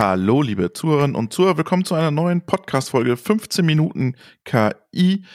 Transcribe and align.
Hallo, 0.00 0.40
liebe 0.40 0.72
Zuhörerinnen 0.72 1.14
und 1.14 1.30
Zuhörer, 1.30 1.58
willkommen 1.58 1.84
zu 1.84 1.94
einer 1.94 2.10
neuen 2.10 2.40
Podcast-Folge 2.40 3.18
15 3.18 3.66
Minuten 3.66 4.14
KI. 4.46 5.26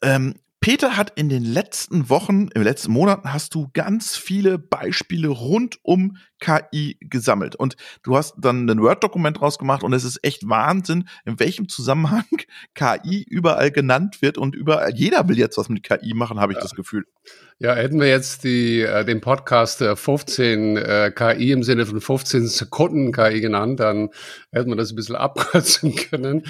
Ähm, 0.00 0.34
Peter 0.62 0.96
hat 0.96 1.12
in 1.16 1.28
den 1.28 1.42
letzten 1.42 2.08
Wochen, 2.08 2.42
in 2.42 2.50
den 2.54 2.62
letzten 2.62 2.92
Monaten 2.92 3.32
hast 3.32 3.52
du 3.56 3.68
ganz 3.72 4.16
viele 4.16 4.60
Beispiele 4.60 5.26
rund 5.26 5.80
um 5.82 6.16
KI 6.38 6.98
gesammelt. 7.00 7.56
Und 7.56 7.76
du 8.04 8.16
hast 8.16 8.34
dann 8.38 8.70
ein 8.70 8.80
Word-Dokument 8.80 9.42
rausgemacht 9.42 9.82
und 9.82 9.92
es 9.92 10.04
ist 10.04 10.22
echt 10.22 10.48
Wahnsinn, 10.48 11.08
in 11.24 11.40
welchem 11.40 11.68
Zusammenhang 11.68 12.24
KI 12.74 13.24
überall 13.28 13.72
genannt 13.72 14.22
wird 14.22 14.38
und 14.38 14.54
überall, 14.54 14.92
jeder 14.94 15.28
will 15.28 15.36
jetzt 15.38 15.58
was 15.58 15.68
mit 15.68 15.82
KI 15.82 16.14
machen, 16.14 16.38
habe 16.38 16.52
ich 16.52 16.58
ja. 16.58 16.62
das 16.62 16.74
Gefühl. 16.74 17.06
Ja, 17.58 17.74
hätten 17.74 18.00
wir 18.00 18.08
jetzt 18.08 18.42
die, 18.42 18.80
äh, 18.80 19.04
den 19.04 19.20
Podcast 19.20 19.82
äh, 19.82 19.94
15 19.94 20.76
äh, 20.76 21.12
KI 21.14 21.52
im 21.52 21.62
Sinne 21.62 21.86
von 21.86 22.00
15 22.00 22.48
Sekunden 22.48 23.12
KI 23.12 23.40
genannt, 23.40 23.78
dann 23.78 24.10
hätten 24.50 24.70
wir 24.70 24.76
das 24.76 24.90
ein 24.90 24.96
bisschen 24.96 25.14
abkürzen 25.16 25.94
können, 25.94 26.42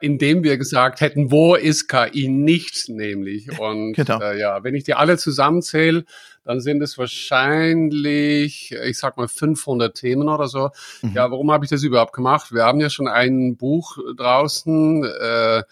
indem 0.00 0.44
wir 0.44 0.56
gesagt 0.56 1.02
hätten, 1.02 1.30
wo 1.30 1.54
ist 1.54 1.88
KI 1.88 2.28
nicht 2.28 2.88
nämlich? 2.88 3.45
Und 3.58 3.94
genau. 3.94 4.20
äh, 4.20 4.38
ja, 4.38 4.62
wenn 4.64 4.74
ich 4.74 4.84
die 4.84 4.94
alle 4.94 5.18
zusammenzähle, 5.18 6.04
dann 6.44 6.60
sind 6.60 6.82
es 6.82 6.96
wahrscheinlich, 6.96 8.72
ich 8.72 8.98
sag 8.98 9.16
mal 9.16 9.28
500 9.28 9.96
Themen 9.96 10.28
oder 10.28 10.46
so. 10.46 10.70
Mhm. 11.02 11.12
Ja, 11.14 11.30
warum 11.30 11.50
habe 11.50 11.64
ich 11.64 11.70
das 11.70 11.82
überhaupt 11.82 12.12
gemacht? 12.12 12.52
Wir 12.52 12.64
haben 12.64 12.80
ja 12.80 12.90
schon 12.90 13.08
ein 13.08 13.56
Buch 13.56 13.98
draußen, 14.16 15.04
äh, 15.04 15.62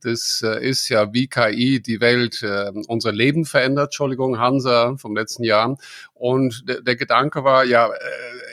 das 0.00 0.42
äh, 0.44 0.68
ist 0.68 0.88
ja, 0.88 1.12
wie 1.12 1.26
KI 1.26 1.80
die 1.80 2.00
Welt, 2.00 2.42
äh, 2.42 2.70
unser 2.88 3.12
Leben 3.12 3.44
verändert. 3.44 3.86
Entschuldigung, 3.86 4.38
Hansa 4.38 4.96
vom 4.96 5.16
letzten 5.16 5.44
Jahr. 5.44 5.76
Und 6.22 6.68
der, 6.68 6.82
der 6.82 6.94
Gedanke 6.94 7.42
war, 7.42 7.64
ja, 7.64 7.88
äh, 7.88 7.98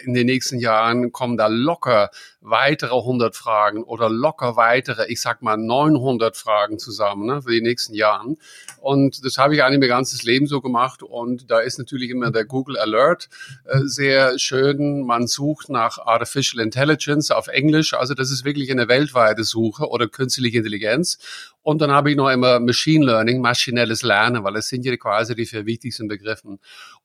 in 0.04 0.16
den 0.16 0.26
nächsten 0.26 0.58
Jahren 0.58 1.12
kommen 1.12 1.38
da 1.38 1.46
locker 1.46 2.10
weitere 2.42 2.96
100 2.96 3.36
Fragen 3.36 3.84
oder 3.84 4.10
locker 4.10 4.56
weitere, 4.56 5.06
ich 5.08 5.22
sag 5.22 5.44
mal 5.44 5.56
900 5.56 6.36
Fragen 6.36 6.80
zusammen 6.80 7.28
ne, 7.28 7.42
für 7.44 7.52
die 7.52 7.62
nächsten 7.62 7.94
Jahren. 7.94 8.38
Und 8.80 9.24
das 9.24 9.38
habe 9.38 9.54
ich 9.54 9.64
eigentlich 9.64 9.82
mein 9.82 9.90
ganzes 9.90 10.24
Leben 10.24 10.48
so 10.48 10.62
gemacht. 10.62 11.04
Und 11.04 11.52
da 11.52 11.60
ist 11.60 11.78
natürlich 11.78 12.10
immer 12.10 12.32
der 12.32 12.46
Google 12.46 12.78
Alert 12.78 13.30
äh, 13.66 13.82
sehr 13.84 14.40
schön. 14.40 15.06
Man 15.06 15.28
sucht 15.28 15.70
nach 15.70 16.00
Artificial 16.00 16.64
Intelligence 16.64 17.30
auf 17.30 17.50
Englisch. 17.50 17.94
Also 17.94 18.16
das 18.16 18.32
ist 18.32 18.46
wirklich 18.46 18.72
eine 18.72 18.88
weltweite 18.88 19.44
Suche 19.44 19.90
oder 19.90 20.08
künstliche 20.08 20.58
Intelligenz. 20.58 21.20
Und 21.62 21.82
dann 21.82 21.92
habe 21.92 22.10
ich 22.10 22.18
noch 22.18 22.30
immer 22.30 22.60
Machine 22.60 23.06
Learning, 23.06 23.42
maschinelles 23.42 24.02
Lernen, 24.02 24.44
weil 24.44 24.56
es 24.56 24.70
sind 24.70 24.86
ja 24.86 24.96
quasi 24.98 25.36
die 25.36 25.46
vier 25.46 25.66
wichtigsten 25.66 26.08
Begriffen. 26.08 26.60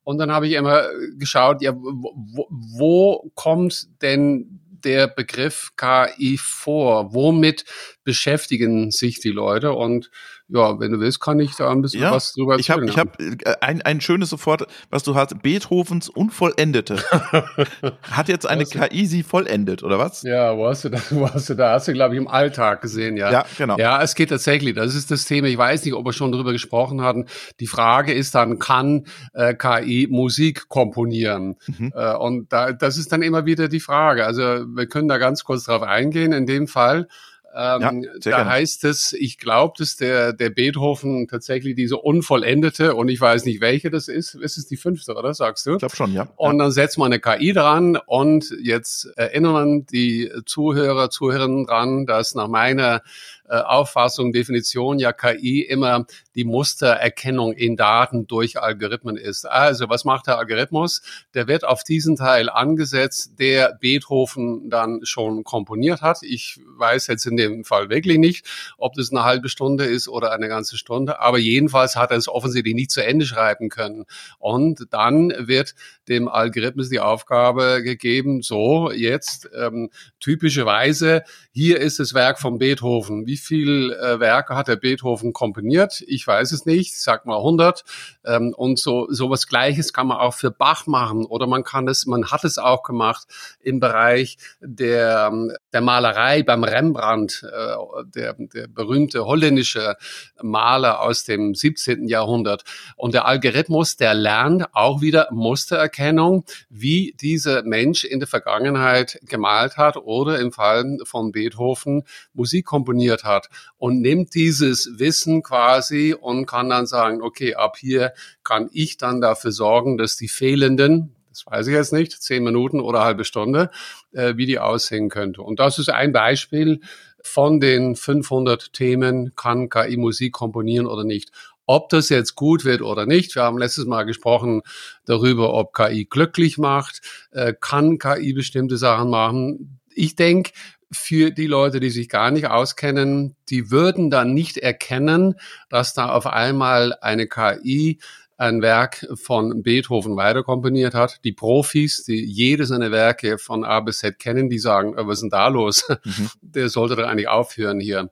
Und 0.05 0.19
dann 0.19 0.31
habe 0.31 0.47
ich 0.47 0.55
immer 0.55 0.85
geschaut, 1.19 1.63
ja, 1.63 1.75
wo, 1.75 2.47
wo 2.51 3.31
kommt 3.35 3.89
denn 4.03 4.61
der 4.85 5.09
Begriff 5.09 5.73
KI 5.77 6.39
vor? 6.39 7.15
Womit 7.15 7.65
beschäftigen 8.05 8.91
sich 8.91 9.21
die 9.21 9.31
Leute? 9.31 9.73
Und 9.73 10.11
ja, 10.49 10.79
wenn 10.79 10.93
du 10.93 11.01
willst, 11.01 11.21
kann 11.21 11.41
ich 11.41 11.57
da 11.57 11.71
ein 11.71 11.81
bisschen 11.81 12.03
ja, 12.03 12.13
was 12.13 12.35
drüber 12.35 12.57
erzählen. 12.57 12.87
Ich 12.87 12.99
habe 12.99 13.13
ich 13.19 13.47
hab 13.47 13.63
ein, 13.63 13.81
ein 13.81 14.01
schönes 14.03 14.29
sofort, 14.29 14.67
was 14.91 15.03
du 15.03 15.15
hast, 15.15 15.43
Beethovens 15.43 16.11
Unvollendete. 16.11 16.97
Hat 18.11 18.29
jetzt 18.29 18.47
eine 18.47 18.67
KI 18.67 19.07
sie 19.07 19.23
vollendet, 19.23 19.83
oder 19.83 19.99
was? 19.99 20.23
Ja, 20.23 20.55
wo 20.57 20.67
hast 20.67 20.85
du 20.85 20.91
da, 20.91 20.99
wo 21.11 21.29
hast 21.29 21.49
du 21.49 21.55
da, 21.55 21.73
hast 21.73 21.89
du, 21.89 21.95
glaube 21.95 22.15
ich, 22.15 22.21
im 22.21 22.29
Alltag 22.29 22.83
gesehen, 22.83 23.17
ja. 23.17 23.33
Ja, 23.33 23.45
genau. 23.57 23.79
Ja, 23.79 24.03
es 24.03 24.15
geht 24.15 24.29
tatsächlich, 24.29 24.75
das 24.75 24.95
ist 24.95 25.11
das 25.11 25.25
Thema, 25.25 25.49
ich 25.49 25.57
weiß 25.57 25.85
nicht, 25.87 25.95
ob 25.95 26.05
wir 26.05 26.13
schon 26.13 26.31
drüber 26.31 26.53
gesprochen 26.53 27.01
hatten. 27.01 27.27
Die 27.61 27.67
Frage 27.67 28.13
ist 28.13 28.35
dann, 28.35 28.59
kann 28.59 29.07
äh, 29.33 29.55
KI 29.55 30.09
Musik 30.11 30.69
komponieren? 30.69 31.57
Mhm. 31.67 31.93
Äh, 31.95 32.17
und 32.17 32.53
da, 32.53 32.73
das 32.73 32.99
ist 32.99 33.13
dann 33.13 33.23
immer 33.23 33.47
wieder 33.47 33.69
die 33.69 33.81
Frage. 33.81 34.27
Also 34.27 34.43
wir 34.43 34.87
können 34.89 35.09
da 35.09 35.17
ganz 35.17 35.43
kurz 35.45 35.65
drauf 35.65 35.83
eingehen. 35.83 36.33
In 36.33 36.45
dem 36.45 36.67
Fall 36.67 37.09
ähm, 37.57 38.03
ja, 38.03 38.11
da 38.21 38.31
gerne. 38.31 38.51
heißt 38.51 38.85
es, 38.85 39.13
ich 39.13 39.39
glaube, 39.39 39.75
dass 39.79 39.97
der, 39.97 40.33
der 40.33 40.51
Beethoven 40.51 41.29
tatsächlich 41.29 41.77
diese 41.77 41.99
unvollendete, 41.99 42.95
und 42.95 43.09
ich 43.09 43.21
weiß 43.21 43.45
nicht, 43.45 43.61
welche 43.61 43.91
das 43.91 44.09
ist, 44.09 44.35
ist 44.35 44.59
es 44.59 44.67
die 44.67 44.77
fünfte, 44.77 45.15
oder 45.15 45.33
sagst 45.35 45.67
du? 45.67 45.75
Ich 45.75 45.79
glaube 45.79 45.95
schon, 45.95 46.13
ja. 46.13 46.27
Und 46.37 46.59
dann 46.59 46.73
setzt 46.73 46.99
man 46.99 47.13
eine 47.13 47.21
KI 47.21 47.53
dran 47.53 47.97
und 48.07 48.53
jetzt 48.61 49.07
erinnern 49.17 49.87
die 49.87 50.33
Zuhörer, 50.47 51.11
Zuhörerinnen 51.11 51.67
dran, 51.67 52.07
dass 52.07 52.35
nach 52.35 52.49
meiner 52.49 53.03
äh, 53.47 53.57
Auffassung, 53.57 54.33
Definition 54.33 54.99
ja 54.99 55.13
KI 55.13 55.61
immer 55.61 56.07
die 56.35 56.45
Mustererkennung 56.45 57.53
in 57.53 57.77
Daten 57.77 58.27
durch 58.27 58.59
Algorithmen 58.59 59.19
ist. 59.19 59.45
Also 59.45 59.91
was 59.91 60.07
macht 60.07 60.29
der 60.29 60.39
Algorithmus? 60.39 61.03
Der 61.35 61.47
wird 61.47 61.65
auf 61.65 61.85
diesen 61.85 62.17
Teil 62.17 62.49
angesetzt, 62.49 63.39
der 63.39 63.77
Beethoven 63.79 64.71
dann 64.71 65.01
schon 65.05 65.45
komponiert 65.45 66.01
hat. 66.01 66.23
Ich 66.23 66.59
weiß 66.79 67.07
jetzt 67.09 67.27
in 67.27 67.37
dem 67.37 67.65
Fall 67.65 67.91
wirklich 67.91 68.17
nicht, 68.17 68.47
ob 68.79 68.95
das 68.95 69.11
eine 69.11 69.25
halbe 69.25 69.51
Stunde 69.51 69.85
ist 69.85 70.09
oder 70.09 70.33
eine 70.33 70.49
ganze 70.49 70.79
Stunde, 70.79 71.21
aber 71.21 71.39
jedenfalls 71.39 71.97
hat 71.97 72.13
er 72.13 72.17
es 72.17 72.29
offensichtlich 72.29 72.75
nicht 72.75 72.93
zu 72.93 73.05
Ende 73.05 73.27
schreiben 73.27 73.69
können. 73.69 74.07
Und 74.39 74.87
dann 74.91 75.35
wird 75.39 75.75
dem 76.09 76.29
Algorithmus 76.29 76.89
die 76.89 77.01
Aufgabe 77.01 77.83
gegeben, 77.83 78.41
so 78.41 78.91
jetzt 78.91 79.51
ähm, 79.55 79.91
typischerweise, 80.19 81.25
hier 81.53 81.79
ist 81.79 81.99
das 81.99 82.15
Werk 82.15 82.41
von 82.41 82.59
Beethoven. 82.59 83.27
Wie 83.27 83.34
wie 83.35 83.39
viel 83.39 83.93
äh, 83.93 84.21
Werke 84.21 84.55
hat 84.55 84.69
der 84.69 84.77
Beethoven 84.77 85.33
komponiert? 85.33 86.05
Ich 86.07 86.25
weiß 86.25 86.53
es 86.53 86.67
nicht, 86.67 86.97
sag 87.01 87.27
mal 87.27 87.39
100. 87.39 87.83
Ähm, 88.25 88.55
und 88.57 88.79
so 88.79 89.09
sowas 89.11 89.49
Gleiches 89.49 89.93
kann 89.93 90.07
man 90.07 90.19
auch 90.19 90.35
für 90.35 90.53
Bach 90.53 90.87
machen 90.87 91.25
oder 91.25 91.49
man 91.49 91.65
kann 91.65 91.89
es, 91.89 92.07
man 92.07 92.31
hat 92.31 92.45
es 92.45 92.59
auch 92.59 92.85
gemacht 92.85 93.27
im 93.61 93.81
Bereich 93.81 94.39
der 94.61 95.33
der 95.73 95.81
Malerei 95.81 96.45
beim 96.45 96.63
Rembrandt, 96.63 97.43
äh, 97.45 97.75
der 98.15 98.35
der 98.35 98.69
berühmte 98.69 99.25
holländische 99.25 99.97
Maler 100.41 101.01
aus 101.01 101.25
dem 101.25 101.57
17. 101.57 102.07
Jahrhundert. 102.07 102.63
Und 102.97 103.15
der 103.15 103.27
Algorithmus, 103.27 103.97
der 103.97 104.15
lernt 104.15 104.73
auch 104.75 105.01
wieder 105.01 105.27
Mustererkennung, 105.33 106.45
wie 106.71 107.17
dieser 107.21 107.65
Mensch 107.65 108.05
in 108.05 108.21
der 108.21 108.29
Vergangenheit 108.29 109.19
gemalt 109.25 109.77
hat 109.77 109.97
oder 109.97 110.39
im 110.39 110.53
Fall 110.53 110.99
von 111.03 111.33
Beethoven 111.33 112.05
Musik 112.33 112.67
komponiert 112.67 113.24
hat 113.25 113.49
und 113.77 114.01
nimmt 114.01 114.35
dieses 114.35 114.99
Wissen 114.99 115.43
quasi 115.43 116.15
und 116.19 116.47
kann 116.47 116.69
dann 116.69 116.87
sagen, 116.87 117.23
okay, 117.23 117.55
ab 117.55 117.77
hier 117.79 118.13
kann 118.43 118.69
ich 118.73 118.97
dann 118.97 119.21
dafür 119.21 119.53
sorgen, 119.53 119.99
dass 119.99 120.17
die 120.17 120.29
fehlenden, 120.29 121.15
das 121.31 121.47
weiß 121.47 121.67
ich 121.67 121.75
jetzt 121.75 121.93
nicht, 121.93 122.13
zehn 122.13 122.45
Minuten 122.45 122.81
oder 122.81 123.03
halbe 123.03 123.25
Stunde, 123.25 123.71
äh, 124.13 124.37
wie 124.37 124.47
die 124.47 124.59
aussehen 124.59 125.09
könnte. 125.09 125.43
Und 125.43 125.59
das 125.59 125.79
ist 125.79 125.91
ein 125.91 126.13
Beispiel 126.13 126.81
von 127.23 127.59
den 127.59 127.97
500 127.97 128.73
Themen, 128.73 129.35
kann 129.35 129.69
KI 129.71 129.97
Musik 129.97 130.33
komponieren 130.33 130.87
oder 130.87 131.05
nicht. 131.05 131.33
Ob 131.67 131.89
das 131.89 132.11
jetzt 132.11 132.35
gut 132.35 132.65
wird 132.65 132.83
oder 132.83 133.07
nicht, 133.07 133.35
wir 133.35 133.43
haben 133.43 133.57
letztes 133.57 133.87
Mal 133.87 134.05
gesprochen 134.05 134.63
darüber, 135.07 135.55
ob 135.55 135.73
KI 135.73 136.05
glücklich 136.05 136.59
macht, 136.59 137.01
äh, 137.31 137.55
kann 137.59 137.99
KI 137.99 138.35
bestimmte 138.35 138.77
Sachen 138.77 139.09
machen. 139.09 139.81
Ich 139.95 140.15
denke, 140.15 140.53
für 140.95 141.31
die 141.31 141.47
Leute, 141.47 141.81
die 141.81 141.91
sich 141.91 142.09
gar 142.09 142.31
nicht 142.31 142.47
auskennen, 142.47 143.37
die 143.51 143.71
würden 143.71 144.11
dann 144.11 144.33
nicht 144.33 144.57
erkennen, 144.57 145.35
dass 145.69 145.95
da 145.95 146.11
auf 146.11 146.27
einmal 146.27 146.95
eine 147.01 147.27
KI 147.27 147.99
ein 148.37 148.63
Werk 148.63 149.07
von 149.15 149.63
Beethoven 149.63 150.17
weiterkomponiert 150.17 150.95
hat. 150.95 151.21
Die 151.25 151.33
Profis, 151.33 152.05
die 152.05 152.25
jede 152.25 152.67
seiner 152.67 152.91
Werke 152.91 153.39
von 153.39 153.65
A 153.65 153.81
bis 153.81 153.99
Z 153.99 154.19
kennen, 154.19 154.49
die 154.51 154.59
sagen, 154.59 154.95
äh, 154.95 155.07
was 155.07 155.19
ist 155.19 155.23
denn 155.23 155.31
da 155.31 155.49
los? 155.49 155.87
Mhm. 156.05 156.31
Der 156.43 156.69
sollte 156.69 156.97
doch 156.97 157.07
eigentlich 157.07 157.29
aufhören 157.29 157.81
hier 157.81 158.11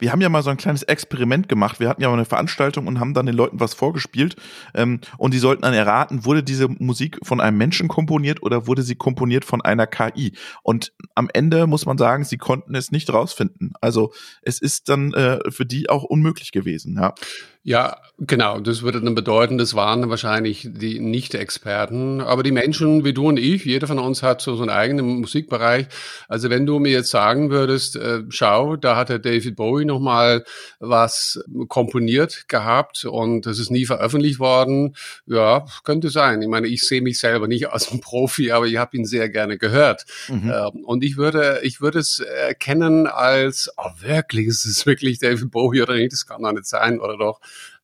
wir 0.00 0.12
haben 0.12 0.20
ja 0.20 0.28
mal 0.28 0.42
so 0.42 0.50
ein 0.50 0.56
kleines 0.56 0.82
Experiment 0.82 1.48
gemacht. 1.48 1.80
Wir 1.80 1.88
hatten 1.88 2.02
ja 2.02 2.08
mal 2.08 2.14
eine 2.14 2.24
Veranstaltung 2.24 2.86
und 2.86 3.00
haben 3.00 3.14
dann 3.14 3.26
den 3.26 3.34
Leuten 3.34 3.60
was 3.60 3.74
vorgespielt. 3.74 4.36
Ähm, 4.74 5.00
und 5.18 5.34
die 5.34 5.38
sollten 5.38 5.62
dann 5.62 5.74
erraten, 5.74 6.24
wurde 6.24 6.42
diese 6.42 6.68
Musik 6.68 7.18
von 7.22 7.40
einem 7.40 7.58
Menschen 7.58 7.88
komponiert 7.88 8.42
oder 8.42 8.66
wurde 8.66 8.82
sie 8.82 8.96
komponiert 8.96 9.44
von 9.44 9.60
einer 9.62 9.86
KI? 9.86 10.32
Und 10.62 10.92
am 11.14 11.28
Ende 11.32 11.66
muss 11.66 11.86
man 11.86 11.98
sagen, 11.98 12.24
sie 12.24 12.38
konnten 12.38 12.74
es 12.74 12.90
nicht 12.90 13.12
rausfinden. 13.12 13.72
Also 13.80 14.12
es 14.42 14.60
ist 14.60 14.88
dann 14.88 15.12
äh, 15.14 15.38
für 15.50 15.66
die 15.66 15.88
auch 15.88 16.04
unmöglich 16.04 16.52
gewesen, 16.52 16.96
ja. 16.96 17.14
Ja, 17.62 17.98
genau. 18.16 18.58
Das 18.58 18.80
würde 18.80 19.02
dann 19.02 19.14
bedeuten, 19.14 19.58
das 19.58 19.74
waren 19.74 20.08
wahrscheinlich 20.08 20.66
die 20.72 20.98
Nicht-Experten. 20.98 22.22
Aber 22.22 22.42
die 22.42 22.52
Menschen 22.52 23.04
wie 23.04 23.12
du 23.12 23.28
und 23.28 23.38
ich, 23.38 23.66
jeder 23.66 23.86
von 23.86 23.98
uns 23.98 24.22
hat 24.22 24.40
so 24.40 24.56
seinen 24.56 24.70
eigenen 24.70 25.20
Musikbereich. 25.20 25.86
Also 26.26 26.48
wenn 26.48 26.64
du 26.64 26.78
mir 26.78 26.90
jetzt 26.90 27.10
sagen 27.10 27.50
würdest, 27.50 27.96
äh, 27.96 28.22
schau, 28.30 28.76
da 28.76 28.96
hat 28.96 29.10
der 29.10 29.18
David 29.18 29.56
Bowie 29.56 29.84
nochmal 29.90 30.44
was 30.78 31.42
komponiert 31.68 32.48
gehabt 32.48 33.04
und 33.04 33.46
das 33.46 33.58
ist 33.58 33.70
nie 33.70 33.86
veröffentlicht 33.86 34.38
worden. 34.38 34.96
Ja, 35.26 35.66
könnte 35.84 36.10
sein. 36.10 36.40
Ich 36.42 36.48
meine, 36.48 36.68
ich 36.68 36.82
sehe 36.82 37.02
mich 37.02 37.18
selber 37.18 37.48
nicht 37.48 37.68
als 37.68 37.90
ein 37.90 38.00
Profi, 38.00 38.52
aber 38.52 38.66
ich 38.66 38.76
habe 38.76 38.96
ihn 38.96 39.04
sehr 39.04 39.28
gerne 39.28 39.58
gehört. 39.58 40.06
Mhm. 40.28 40.50
Ähm, 40.54 40.84
und 40.84 41.04
ich 41.04 41.16
würde, 41.16 41.60
ich 41.62 41.80
würde 41.80 41.98
es 41.98 42.20
erkennen 42.20 43.06
als, 43.06 43.70
oh 43.76 43.90
wirklich, 44.00 44.46
ist 44.46 44.64
es 44.64 44.86
wirklich 44.86 45.18
David 45.18 45.50
Bowie 45.50 45.82
oder 45.82 45.94
nicht? 45.94 46.12
Das 46.12 46.26
kann 46.26 46.42
doch 46.42 46.52
nicht 46.52 46.66
sein, 46.66 47.00
oder 47.00 47.18
doch? 47.18 47.40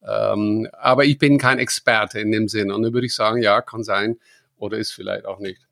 Ähm, 0.07 0.69
aber 0.73 1.05
ich 1.05 1.19
bin 1.19 1.39
kein 1.39 1.59
Experte 1.59 2.21
in 2.21 2.33
dem 2.33 2.49
Sinn. 2.49 2.71
Und 2.71 2.83
dann 2.83 2.93
würde 2.93 3.07
ich 3.07 3.15
sagen, 3.15 3.43
ja, 3.43 3.61
kann 3.61 3.83
sein 3.83 4.19
oder 4.59 4.79
ist 4.79 4.93
vielleicht 4.93 5.27
auch 5.27 5.39
nicht. 5.39 5.67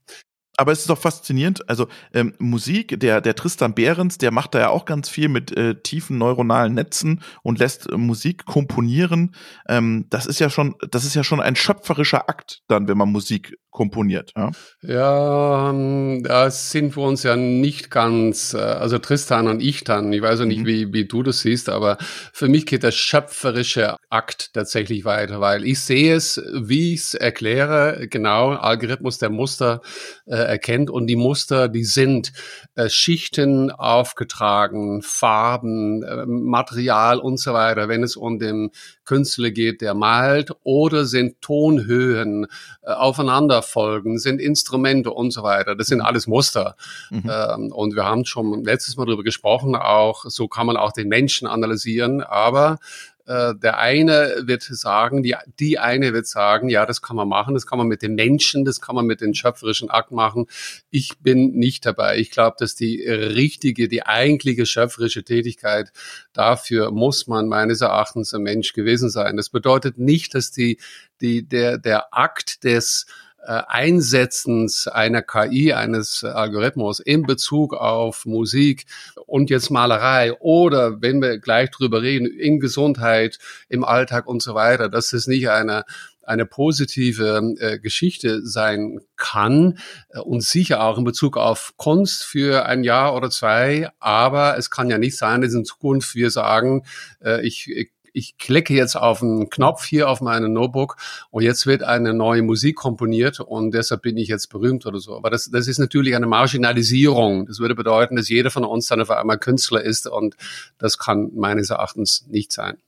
Aber 0.57 0.73
es 0.73 0.81
ist 0.81 0.91
doch 0.91 0.99
faszinierend. 0.99 1.69
Also 1.69 1.89
ähm, 2.13 2.35
Musik, 2.39 2.99
der, 3.01 3.21
der 3.21 3.35
Tristan 3.35 3.75
Behrens, 3.75 4.19
der 4.19 4.31
macht 4.31 4.55
da 4.55 4.61
ja 4.61 4.69
auch 4.71 4.85
ganz 4.85 5.09
viel 5.09 5.29
mit 5.29 5.57
äh, 5.57 5.75
tiefen 5.77 6.19
neuronalen 6.19 6.75
Netzen 6.75 7.23
und 7.43 7.59
lässt 7.59 7.91
äh, 7.91 7.97
Musik 7.97 8.45
komponieren. 8.45 9.35
Ähm, 9.69 10.07
das 10.11 10.27
ist 10.27 10.39
ja 10.41 10.51
schon, 10.51 10.75
das 10.91 11.05
ist 11.05 11.15
ja 11.15 11.25
schon 11.25 11.41
ein 11.41 11.57
schöpferischer 11.57 12.29
Akt 12.29 12.63
dann, 12.69 12.89
wenn 12.89 12.99
man 12.99 13.11
Musik 13.11 13.57
komponiert. 13.75 14.33
Ja, 14.37 14.53
ja 14.83 15.71
ähm, 15.71 16.23
da 16.23 16.49
sind 16.51 16.97
wir 16.97 17.03
uns 17.03 17.25
ja 17.25 17.35
nicht 17.35 17.91
ganz, 17.91 18.55
äh, 18.55 18.59
also 18.59 18.99
Tristan 18.99 19.49
und 19.49 19.61
ich 19.61 19.83
dann, 19.83 20.13
ich 20.13 20.23
weiß 20.23 20.39
ja 20.39 20.47
nicht, 20.47 20.63
mhm. 20.63 20.67
wie, 20.67 20.93
wie 20.93 21.05
du 21.07 21.25
das 21.25 21.41
siehst, 21.41 21.69
aber 21.69 21.99
für 22.33 22.49
mich 22.49 22.67
geht 22.67 22.85
der 22.85 22.93
schöpferische 22.93 23.97
Akt 24.11 24.55
tatsächlich 24.55 25.05
weiter, 25.05 25.41
weil 25.41 25.65
ich 25.65 25.81
sehe 25.81 26.15
es, 26.15 26.41
wie 26.55 26.95
ich 26.95 27.01
es 27.01 27.15
erkläre, 27.15 28.07
genau, 28.09 28.51
Algorithmus 28.51 29.19
der 29.19 29.31
Muster 29.31 29.83
äh, 30.27 30.37
erkennt 30.45 30.91
und 30.91 31.07
die 31.07 31.17
Muster, 31.17 31.69
die 31.69 31.85
sind 31.85 32.33
äh, 32.75 32.89
Schichten 32.89 33.71
aufgetragen, 33.71 35.03
Farben, 35.03 36.03
äh, 36.03 36.27
Material 36.27 37.19
und 37.19 37.39
so 37.39 37.53
weiter, 37.53 37.89
wenn 37.89 38.03
es 38.03 38.17
um 38.17 38.39
den 38.39 38.71
Künstler 39.05 39.51
geht, 39.51 39.81
der 39.81 39.95
malt, 39.95 40.53
oder 40.63 41.05
sind 41.05 41.41
Tonhöhen 41.41 42.47
äh, 42.83 42.93
aufeinanderfolgen, 42.93 44.19
sind 44.19 44.41
Instrumente 44.41 45.11
und 45.11 45.31
so 45.31 45.43
weiter. 45.43 45.75
Das 45.77 45.89
sind 45.89 46.01
alles 46.01 46.27
Muster. 46.27 46.77
Mhm. 47.11 47.31
Ähm, 47.31 47.73
und 47.73 47.95
wir 47.95 48.05
haben 48.05 48.25
schon 48.25 48.65
letztes 48.65 48.97
Mal 48.97 49.07
darüber 49.07 49.23
gesprochen, 49.23 49.77
auch 49.77 50.25
so 50.27 50.49
kann 50.49 50.67
man 50.67 50.77
auch 50.77 50.93
den 50.93 51.09
Menschen 51.09 51.47
analysieren, 51.47 52.23
aber 52.23 52.79
äh, 53.27 53.55
der 53.55 53.79
eine 53.79 54.43
wird 54.47 54.63
sagen, 54.63 55.23
die, 55.23 55.35
die 55.59 55.79
eine 55.79 56.13
wird 56.13 56.27
sagen, 56.27 56.69
ja, 56.69 56.85
das 56.85 57.01
kann 57.01 57.17
man 57.17 57.29
machen, 57.29 57.55
das 57.55 57.67
kann 57.67 57.79
man 57.79 57.87
mit 57.87 58.03
den 58.03 58.15
Menschen, 58.15 58.65
das 58.65 58.81
kann 58.81 58.95
man 58.95 59.07
mit 59.07 59.21
den 59.21 59.35
schöpferischen 59.35 59.91
Akt 59.91 60.11
machen. 60.11 60.47
Ich 60.91 61.19
bin 61.21 61.53
nicht 61.53 61.87
dabei. 61.87 62.19
Ich 62.19 62.31
glaube, 62.31 62.57
dass 62.59 62.75
die 62.75 63.03
richtige, 63.03 63.89
die 63.89 64.05
eigentliche 64.05 64.67
schöpferische 64.67 65.25
Tätigkeit, 65.25 65.93
dafür 66.33 66.91
muss 66.91 67.27
man 67.27 67.49
meines 67.49 67.81
Erachtens 67.81 68.35
ein 68.35 68.43
Mensch 68.43 68.73
gewesen 68.73 69.09
sein. 69.09 69.37
Das 69.37 69.49
bedeutet 69.49 69.99
nicht, 69.99 70.35
dass 70.35 70.51
die, 70.51 70.79
die, 71.21 71.49
der, 71.49 71.79
der 71.79 72.15
Akt 72.15 72.65
des 72.65 73.07
Einsetzens 73.47 74.89
einer 74.89 75.23
KI, 75.23 75.73
eines 75.73 76.25
Algorithmus 76.25 77.01
in 77.01 77.23
Bezug 77.23 77.75
auf 77.75 78.25
Musik 78.25 78.87
und 79.27 79.51
jetzt 79.51 79.71
Malerei 79.71 80.33
oder 80.41 81.03
wenn 81.03 81.21
wir 81.21 81.39
gleich 81.39 81.71
drüber 81.71 82.03
reden, 82.03 82.27
in 82.27 82.61
Gesundheit, 82.61 83.39
im 83.69 83.85
Alltag 83.85 84.27
und 84.27 84.43
so 84.43 84.55
weiter, 84.55 84.89
dass 84.89 85.13
es 85.13 85.27
nicht 85.27 85.49
eine 85.49 85.85
eine 86.27 86.47
positive 86.47 87.55
äh, 87.59 87.79
Geschichte 87.79 88.45
sein 88.47 89.01
kann 89.17 89.79
äh, 90.11 90.21
und 90.21 90.43
sicher 90.43 90.83
auch 90.83 90.99
in 90.99 91.05
Bezug 91.05 91.37
auf 91.37 91.75
Kunst 91.77 92.25
für 92.25 92.67
ein 92.67 92.85
Jahr 92.85 93.15
oder 93.15 93.31
zwei. 93.31 93.89
Aber 94.01 94.57
es 94.59 94.71
kann 94.71 94.91
ja 94.91 94.99
nicht 94.99 95.17
sein, 95.17 95.43
dass 95.43 95.55
in 95.55 95.65
Zukunft 95.65 96.15
wir 96.15 96.31
sagen, 96.31 96.85
äh, 97.23 97.47
ich, 97.47 97.71
ich 97.71 97.91
ich 98.15 98.39
klicke 98.39 98.73
jetzt 98.73 98.97
auf 98.97 99.23
einen 99.23 99.51
Knopf 99.51 99.85
hier 99.85 100.09
auf 100.09 100.21
meinem 100.21 100.53
Notebook 100.53 100.97
und 101.31 101.43
jetzt 101.43 101.67
wird 101.67 101.83
eine 101.83 102.15
neue 102.15 102.43
Musik 102.43 102.77
komponiert 102.77 103.41
und 103.41 103.75
deshalb 103.75 104.03
bin 104.03 104.17
ich 104.17 104.29
jetzt 104.29 104.49
berühmt 104.49 104.87
oder 104.87 105.01
so. 105.01 105.17
Aber 105.17 105.31
das, 105.31 105.51
das 105.51 105.67
ist 105.67 105.79
natürlich 105.79 106.15
eine 106.15 106.27
Marginalisierung. 106.27 107.47
Das 107.47 107.59
würde 107.59 107.75
bedeuten, 107.75 108.17
dass 108.17 108.29
jeder 108.29 108.51
von 108.51 108.65
uns 108.65 108.87
dann 108.87 109.03
auf 109.03 109.11
einmal 109.11 109.39
Künstler 109.39 109.83
ist 109.83 110.07
und 110.07 110.37
das 110.79 110.97
kann 110.97 111.33
meines 111.35 111.71
Erachtens 111.71 112.25
nicht 112.29 112.53
sein. 112.53 112.79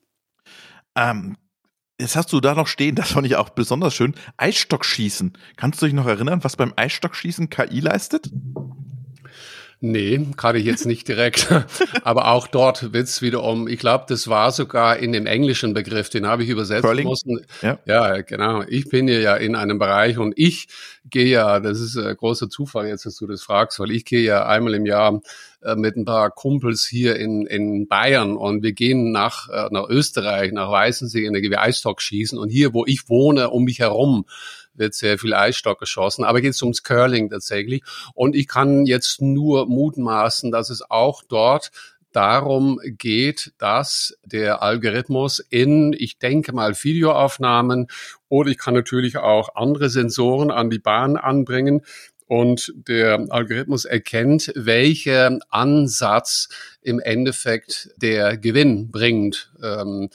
Ähm, 0.94 1.37
Jetzt 1.99 2.14
hast 2.14 2.31
du 2.31 2.40
da 2.40 2.55
noch 2.55 2.67
stehen, 2.67 2.94
das 2.94 3.12
fand 3.12 3.26
ich 3.26 3.37
auch 3.37 3.49
besonders 3.49 3.94
schön. 3.94 4.14
Eisstockschießen. 4.37 5.32
Kannst 5.56 5.81
du 5.81 5.87
dich 5.87 5.94
noch 5.94 6.06
erinnern, 6.06 6.44
was 6.44 6.56
beim 6.56 6.75
Eisstockschießen 6.76 7.49
KI 7.49 7.81
leistet? 7.81 8.31
Nee, 9.81 10.26
gerade 10.37 10.58
jetzt 10.58 10.87
nicht 10.87 11.06
direkt. 11.06 11.49
Aber 12.02 12.28
auch 12.28 12.46
dort 12.46 12.94
wird's 12.94 13.20
wieder 13.20 13.43
um, 13.44 13.69
ich 13.69 13.78
glaube, 13.78 14.06
das 14.08 14.26
war 14.26 14.50
sogar 14.50 14.96
in 14.96 15.12
dem 15.12 15.26
englischen 15.26 15.75
Begriff, 15.75 16.08
den 16.08 16.26
habe 16.26 16.44
ich 16.44 16.49
übersetzt 16.49 16.84
Curling? 16.84 17.08
müssen. 17.08 17.44
Ja. 17.61 17.78
ja, 17.84 18.23
genau. 18.23 18.62
Ich 18.69 18.88
bin 18.88 19.06
ja 19.06 19.37
in 19.37 19.55
einem 19.55 19.78
Bereich 19.78 20.17
und 20.17 20.32
ich 20.37 20.69
gehe 21.05 21.26
ja, 21.26 21.61
das 21.61 21.81
ist 21.81 21.96
ein 21.96 22.17
großer 22.17 22.49
Zufall 22.49 22.88
jetzt, 22.88 23.05
dass 23.05 23.17
du 23.17 23.26
das 23.26 23.43
fragst, 23.43 23.78
weil 23.78 23.90
ich 23.90 24.06
gehe 24.06 24.23
ja 24.23 24.46
einmal 24.46 24.75
im 24.75 24.87
Jahr 24.87 25.20
äh, 25.62 25.76
mit 25.76 25.96
ein 25.96 26.06
paar 26.06 26.31
Kumpels 26.31 26.87
hier 26.87 27.17
in, 27.17 27.44
in 27.44 27.87
Bayern 27.87 28.37
und 28.37 28.62
wir 28.62 28.72
gehen 28.72 29.12
nach, 29.12 29.49
äh, 29.50 29.69
nach 29.70 29.88
Österreich, 29.90 30.52
nach 30.52 30.70
Weißensee 30.70 31.26
in 31.26 31.34
der 31.34 31.62
Eisstock 31.62 32.00
schießen 32.00 32.38
und 32.38 32.49
hier, 32.49 32.72
wo 32.72 32.87
ich 32.87 33.11
wohne, 33.11 33.50
um 33.50 33.64
mich 33.64 33.81
herum, 33.81 34.25
wird 34.78 34.94
sehr 34.94 35.19
viel 35.19 35.34
Eisstock 35.34 35.78
geschossen. 35.78 36.25
Aber 36.25 36.40
geht 36.40 36.55
es 36.55 36.62
ums 36.62 36.82
Curling 36.82 37.31
tatsächlich. 37.31 37.82
Und 38.14 38.34
ich 38.34 38.49
kann 38.49 38.87
jetzt 38.87 39.20
nur 39.20 39.67
mutmaßen, 39.67 40.50
dass 40.50 40.70
es 40.70 40.88
auch 40.90 41.23
dort 41.28 41.70
darum 42.12 42.81
geht, 42.82 43.52
dass 43.58 44.17
der 44.25 44.62
Algorithmus 44.62 45.38
in, 45.50 45.94
ich 45.99 46.19
denke 46.19 46.55
mal, 46.55 46.75
Videoaufnahmen 46.75 47.88
oder 48.28 48.50
ich 48.50 48.58
kann 48.58 48.73
natürlich 48.73 49.19
auch 49.19 49.55
andere 49.55 49.90
Sensoren 49.90 50.50
an 50.50 50.70
die 50.70 50.79
Bahn 50.79 51.17
anbringen, 51.17 51.82
und 52.26 52.72
der 52.76 53.26
Algorithmus 53.31 53.84
erkennt, 53.84 54.52
welcher 54.56 55.38
Ansatz 55.50 56.49
im 56.82 56.99
Endeffekt 57.00 57.90
der 57.96 58.37
Gewinn 58.37 58.90
bringt. 58.90 59.52
Ähm, 59.62 60.11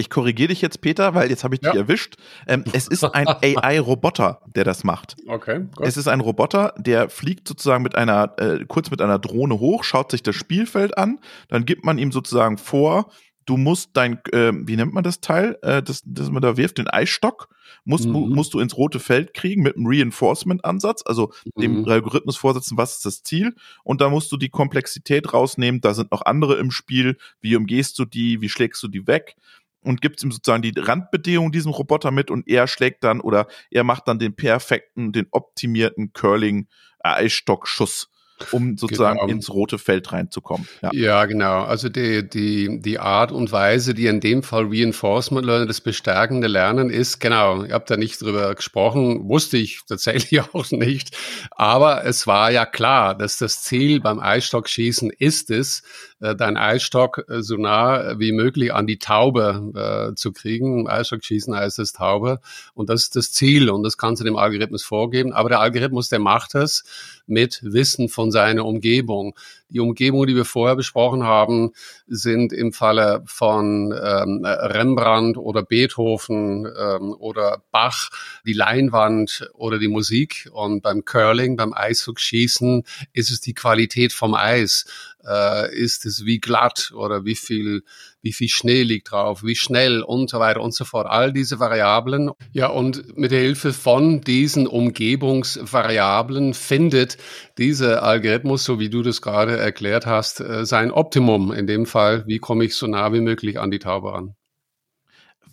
ich 0.00 0.10
korrigiere 0.10 0.48
dich 0.48 0.60
jetzt, 0.60 0.80
Peter, 0.80 1.14
weil 1.14 1.30
jetzt 1.30 1.44
habe 1.44 1.54
ich 1.54 1.60
dich 1.60 1.74
erwischt. 1.74 2.16
Ähm, 2.46 2.64
es 2.72 2.88
ist 2.88 3.04
ein 3.04 3.28
AI-Roboter, 3.42 4.40
der 4.54 4.64
das 4.64 4.84
macht. 4.84 5.16
Okay. 5.26 5.66
Gut. 5.74 5.86
Es 5.86 5.96
ist 5.96 6.08
ein 6.08 6.20
Roboter, 6.20 6.74
der 6.78 7.08
fliegt 7.08 7.46
sozusagen 7.46 7.82
mit 7.82 7.94
einer, 7.94 8.34
äh, 8.38 8.64
kurz 8.66 8.90
mit 8.90 9.00
einer 9.00 9.18
Drohne 9.18 9.60
hoch, 9.60 9.84
schaut 9.84 10.10
sich 10.10 10.22
das 10.22 10.34
Spielfeld 10.34 10.98
an, 10.98 11.20
dann 11.48 11.64
gibt 11.64 11.84
man 11.84 11.98
ihm 11.98 12.12
sozusagen 12.12 12.58
vor, 12.58 13.10
du 13.46 13.56
musst 13.56 13.90
dein, 13.94 14.20
äh, 14.32 14.52
wie 14.54 14.76
nennt 14.76 14.94
man 14.94 15.04
das 15.04 15.20
Teil, 15.20 15.58
äh, 15.62 15.82
das, 15.82 16.02
das 16.04 16.30
man 16.30 16.42
da 16.42 16.56
wirft, 16.56 16.78
den 16.78 16.88
Eisstock, 16.88 17.48
musst, 17.84 18.06
mhm. 18.06 18.30
musst 18.30 18.54
du 18.54 18.60
ins 18.60 18.76
rote 18.76 19.00
Feld 19.00 19.34
kriegen 19.34 19.62
mit 19.62 19.76
einem 19.76 19.86
Reinforcement-Ansatz, 19.86 21.02
also 21.04 21.32
mhm. 21.56 21.60
dem 21.60 21.88
Algorithmus 21.88 22.36
vorsetzen, 22.36 22.76
was 22.76 22.96
ist 22.96 23.06
das 23.06 23.22
Ziel, 23.22 23.54
und 23.82 24.00
da 24.00 24.08
musst 24.08 24.30
du 24.32 24.36
die 24.36 24.50
Komplexität 24.50 25.32
rausnehmen, 25.32 25.80
da 25.80 25.94
sind 25.94 26.12
noch 26.12 26.22
andere 26.22 26.56
im 26.56 26.70
Spiel, 26.70 27.16
wie 27.40 27.56
umgehst 27.56 27.98
du 27.98 28.04
die, 28.04 28.40
wie 28.40 28.48
schlägst 28.48 28.82
du 28.82 28.88
die 28.88 29.06
weg, 29.06 29.36
und 29.82 30.00
gibt 30.00 30.22
ihm 30.22 30.30
sozusagen 30.32 30.62
die 30.62 30.74
Randbedingungen 30.76 31.52
diesem 31.52 31.72
Roboter 31.72 32.10
mit 32.10 32.30
und 32.30 32.48
er 32.48 32.66
schlägt 32.66 33.04
dann 33.04 33.20
oder 33.20 33.46
er 33.70 33.84
macht 33.84 34.08
dann 34.08 34.18
den 34.18 34.34
perfekten, 34.36 35.12
den 35.12 35.26
optimierten 35.30 36.12
Curling-Eisstockschuss 36.12 38.10
um 38.52 38.76
sozusagen 38.78 39.18
genau. 39.18 39.32
ins 39.32 39.50
rote 39.50 39.78
Feld 39.78 40.12
reinzukommen. 40.12 40.66
Ja. 40.82 40.90
ja, 40.92 41.24
genau. 41.26 41.62
Also 41.62 41.88
die, 41.88 42.28
die, 42.28 42.80
die 42.80 42.98
Art 42.98 43.32
und 43.32 43.52
Weise, 43.52 43.94
die 43.94 44.06
in 44.06 44.20
dem 44.20 44.42
Fall 44.42 44.66
Reinforcement 44.66 45.46
Learning, 45.46 45.68
das 45.68 45.80
bestärkende 45.80 46.48
Lernen 46.48 46.90
ist, 46.90 47.20
genau, 47.20 47.64
ich 47.64 47.72
habe 47.72 47.84
da 47.86 47.96
nicht 47.96 48.20
drüber 48.20 48.54
gesprochen, 48.54 49.28
wusste 49.28 49.56
ich 49.56 49.80
tatsächlich 49.86 50.40
auch 50.54 50.70
nicht. 50.70 51.16
Aber 51.50 52.04
es 52.04 52.26
war 52.26 52.50
ja 52.50 52.66
klar, 52.66 53.14
dass 53.14 53.38
das 53.38 53.62
Ziel 53.62 54.00
beim 54.00 54.20
Eisstockschießen 54.20 55.10
ist 55.10 55.50
es, 55.50 55.82
äh, 56.20 56.36
dein 56.36 56.56
Eisstock 56.56 57.24
äh, 57.28 57.42
so 57.42 57.56
nah 57.56 58.18
wie 58.18 58.32
möglich 58.32 58.72
an 58.72 58.86
die 58.86 58.98
Taube 58.98 60.10
äh, 60.10 60.14
zu 60.14 60.32
kriegen. 60.32 60.88
Eisstockschießen 60.88 61.54
heißt 61.54 61.78
es 61.78 61.92
Taube. 61.92 62.40
Und 62.74 62.90
das 62.90 63.02
ist 63.04 63.16
das 63.16 63.32
Ziel 63.32 63.70
und 63.70 63.82
das 63.82 63.96
kannst 63.96 64.20
du 64.20 64.24
dem 64.24 64.36
Algorithmus 64.36 64.82
vorgeben. 64.82 65.32
Aber 65.32 65.48
der 65.48 65.60
Algorithmus, 65.60 66.08
der 66.08 66.18
macht 66.18 66.54
es 66.54 66.84
mit 67.26 67.60
Wissen 67.62 68.08
von 68.08 68.30
seiner 68.30 68.64
Umgebung. 68.64 69.34
Die 69.68 69.80
Umgebung, 69.80 70.26
die 70.26 70.34
wir 70.34 70.44
vorher 70.44 70.74
besprochen 70.74 71.22
haben, 71.22 71.72
sind 72.08 72.52
im 72.52 72.72
Falle 72.72 73.22
von 73.26 73.92
ähm, 73.92 74.44
Rembrandt 74.44 75.36
oder 75.36 75.62
Beethoven 75.62 76.66
ähm, 76.66 77.14
oder 77.18 77.62
Bach 77.70 78.10
die 78.44 78.52
Leinwand 78.52 79.48
oder 79.54 79.78
die 79.78 79.88
Musik. 79.88 80.48
Und 80.52 80.82
beim 80.82 81.04
Curling, 81.04 81.56
beim 81.56 81.72
Eishockeyschießen 81.72 82.82
ist 83.12 83.30
es 83.30 83.40
die 83.40 83.54
Qualität 83.54 84.12
vom 84.12 84.34
Eis. 84.34 84.86
Äh, 85.26 85.74
ist 85.74 86.06
es 86.06 86.24
wie 86.24 86.38
glatt 86.38 86.92
oder 86.94 87.24
wie 87.24 87.34
viel, 87.34 87.82
wie 88.22 88.32
viel 88.32 88.48
Schnee 88.48 88.82
liegt 88.82 89.10
drauf, 89.10 89.42
wie 89.44 89.54
schnell 89.54 90.02
und 90.02 90.30
so 90.30 90.38
weiter 90.38 90.60
und 90.60 90.74
so 90.74 90.84
fort. 90.84 91.06
All 91.08 91.32
diese 91.32 91.60
Variablen. 91.60 92.30
Ja, 92.52 92.68
und 92.68 93.16
mit 93.16 93.30
der 93.30 93.40
Hilfe 93.40 93.72
von 93.72 94.22
diesen 94.22 94.66
Umgebungsvariablen 94.66 96.54
findet 96.54 97.18
dieser 97.58 98.02
Algorithmus, 98.02 98.64
so 98.64 98.78
wie 98.80 98.88
du 98.90 99.02
das 99.02 99.20
gerade 99.20 99.56
erklärt 99.56 100.06
hast, 100.06 100.40
äh, 100.40 100.64
sein 100.64 100.90
Optimum. 100.90 101.52
In 101.52 101.66
dem 101.66 101.86
Fall, 101.86 102.24
wie 102.26 102.38
komme 102.38 102.64
ich 102.64 102.74
so 102.74 102.86
nah 102.86 103.12
wie 103.12 103.20
möglich 103.20 103.60
an 103.60 103.70
die 103.70 103.78
Taube 103.78 104.12
ran. 104.12 104.34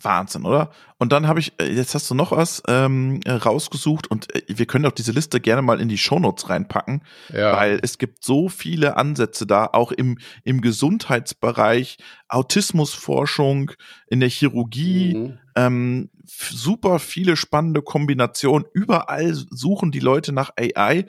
Wahnsinn, 0.02 0.44
oder? 0.44 0.70
Und 0.98 1.12
dann 1.12 1.26
habe 1.26 1.40
ich, 1.40 1.52
äh, 1.60 1.70
jetzt 1.70 1.94
hast 1.94 2.10
du 2.10 2.14
noch 2.14 2.32
was 2.32 2.62
ähm, 2.68 3.20
rausgesucht 3.26 4.10
und 4.10 4.34
äh, 4.34 4.42
wir 4.48 4.66
können 4.66 4.86
auch 4.86 4.92
diese 4.92 5.12
Liste 5.12 5.40
gerne 5.40 5.62
mal 5.62 5.80
in 5.80 5.88
die 5.88 5.98
Shownotes 5.98 6.48
reinpacken, 6.50 7.02
ja. 7.32 7.56
weil 7.56 7.78
es 7.82 7.98
gibt 7.98 8.24
so 8.24 8.48
viele 8.48 8.96
Ansätze 8.96 9.46
da, 9.46 9.68
auch 9.72 9.92
im, 9.92 10.18
im 10.44 10.60
Gesundheitsbereich, 10.60 11.98
Autismusforschung, 12.28 13.72
in 14.08 14.20
der 14.20 14.28
Chirurgie, 14.28 15.14
mhm. 15.14 15.38
ähm, 15.54 16.10
super 16.24 16.98
viele 16.98 17.36
spannende 17.36 17.82
Kombinationen. 17.82 18.66
Überall 18.72 19.34
suchen 19.34 19.90
die 19.90 20.00
Leute 20.00 20.32
nach 20.32 20.50
AI 20.58 21.06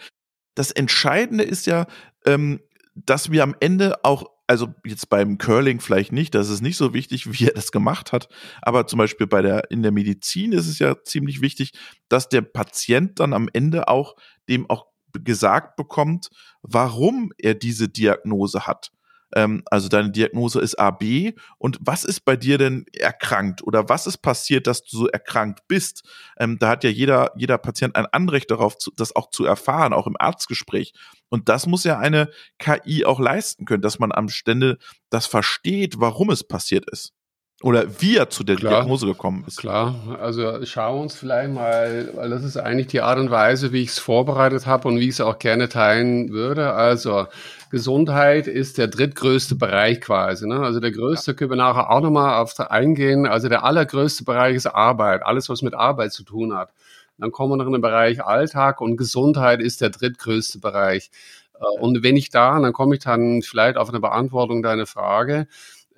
das 0.60 0.72
Entscheidende 0.72 1.46
ist 1.46 1.68
ja, 1.68 1.86
ähm, 2.26 2.60
dass 2.94 3.32
wir 3.32 3.44
am 3.44 3.56
Ende 3.62 4.04
auch 4.04 4.26
also 4.50 4.74
jetzt 4.84 5.10
beim 5.10 5.38
Curling 5.38 5.80
vielleicht 5.80 6.12
nicht, 6.12 6.34
das 6.34 6.50
ist 6.50 6.62
nicht 6.62 6.76
so 6.76 6.92
wichtig, 6.92 7.32
wie 7.32 7.46
er 7.46 7.54
das 7.54 7.72
gemacht 7.72 8.12
hat, 8.12 8.30
aber 8.64 8.88
zum 8.88 8.98
Beispiel 8.98 9.28
bei 9.28 9.44
der, 9.44 9.70
in 9.70 9.84
der 9.84 9.92
Medizin 9.92 10.54
ist 10.54 10.68
es 10.68 10.80
ja 10.80 10.96
ziemlich 11.04 11.40
wichtig, 11.42 11.74
dass 12.10 12.30
der 12.30 12.42
Patient 12.42 13.20
dann 13.20 13.34
am 13.34 13.48
Ende 13.54 13.88
auch 13.88 14.16
dem 14.50 14.68
auch 14.68 14.88
gesagt 15.14 15.76
bekommt, 15.76 16.30
warum 16.64 17.32
er 17.38 17.54
diese 17.54 17.90
Diagnose 17.90 18.66
hat 18.66 18.92
ähm, 19.36 19.64
also 19.66 19.90
deine 19.90 20.12
Diagnose 20.12 20.60
ist 20.60 20.76
AB 20.80 21.34
und 21.58 21.78
was 21.82 22.04
ist 22.04 22.22
bei 22.22 22.36
dir 22.36 22.58
denn 22.58 22.86
erkrankt 22.94 23.64
oder 23.64 23.90
was 23.90 24.08
ist 24.08 24.20
passiert, 24.20 24.68
dass 24.68 24.84
du 24.84 24.98
so 24.98 25.08
erkrankt 25.08 25.62
bist? 25.68 26.04
Ähm, 26.38 26.58
da 26.60 26.70
hat 26.70 26.84
ja 26.84 26.90
jeder, 26.90 27.32
jeder 27.36 27.58
Patient 27.58 27.96
ein 27.96 28.08
Anrecht 28.08 28.52
darauf, 28.52 28.78
zu, 28.78 28.92
das 28.96 29.16
auch 29.16 29.30
zu 29.30 29.46
erfahren, 29.46 29.94
auch 29.94 30.08
im 30.08 30.16
Arztgespräch. 30.18 30.94
Und 31.30 31.50
das 31.50 31.68
muss 31.68 31.84
ja 31.84 32.00
eine 32.00 32.30
KI 32.58 33.06
auch 33.06 33.20
leisten 33.20 33.66
können, 33.66 33.82
dass 33.82 34.00
man 34.00 34.12
am 34.12 34.30
Stände 34.30 34.78
das 35.10 35.28
versteht, 35.28 36.00
warum 36.00 36.30
es 36.30 36.44
passiert 36.44 36.90
ist. 36.90 37.14
Oder 37.62 38.00
wie 38.00 38.16
er 38.16 38.30
zu 38.30 38.46
der 38.46 38.56
Klar, 38.56 38.82
Diagnose 38.82 39.06
gekommen 39.06 39.44
ist. 39.46 39.58
Klar, 39.58 39.94
also 40.22 40.64
schau 40.64 41.02
uns 41.02 41.16
vielleicht 41.16 41.54
mal, 41.54 42.10
weil 42.16 42.30
das 42.30 42.46
ist 42.46 42.56
eigentlich 42.56 42.88
die 42.88 43.02
Art 43.02 43.20
und 43.20 43.32
Weise, 43.32 43.74
wie 43.74 43.82
ich 43.82 43.90
es 43.90 44.00
vorbereitet 44.00 44.66
habe 44.66 44.88
und 44.88 44.98
wie 44.98 45.10
ich 45.10 45.16
es 45.16 45.22
auch 45.22 45.40
gerne 45.40 45.68
teilen 45.68 46.30
würde. 46.30 46.72
Also 46.72 47.28
Gesundheit 47.70 48.48
ist 48.48 48.78
der 48.78 48.88
drittgrößte 48.88 49.56
Bereich 49.56 50.00
quasi. 50.00 50.48
Ne? 50.48 50.62
Also 50.62 50.80
der 50.80 50.92
größte, 50.92 51.36
können 51.36 51.52
wir 51.52 51.58
nachher 51.58 51.92
auch 51.92 52.00
nochmal 52.00 52.42
auf 52.42 52.58
eingehen. 52.60 53.28
Also 53.28 53.50
der 53.50 53.66
allergrößte 53.66 54.24
Bereich 54.24 54.56
ist 54.56 54.66
Arbeit, 54.66 55.24
alles 55.24 55.50
was 55.50 55.62
mit 55.62 55.74
Arbeit 55.74 56.14
zu 56.14 56.24
tun 56.24 56.56
hat. 56.56 56.72
Dann 57.18 57.32
kommen 57.34 57.52
wir 57.52 57.58
noch 57.58 57.68
in 57.68 57.74
den 57.74 57.82
Bereich 57.82 58.24
Alltag 58.24 58.80
und 58.80 58.96
Gesundheit 58.96 59.60
ist 59.60 59.82
der 59.82 59.90
drittgrößte 59.90 60.60
Bereich. 60.60 61.12
Äh, 61.60 61.80
und 61.82 62.04
wenn 62.04 62.16
ich 62.16 62.30
da, 62.30 62.58
dann 62.58 62.74
komme 62.74 62.96
ich 62.96 63.02
dann 63.02 63.42
vielleicht 63.42 63.78
auf 63.78 63.90
eine 63.90 64.00
Beantwortung 64.00 64.64
deiner 64.64 64.86
Frage. 64.86 65.48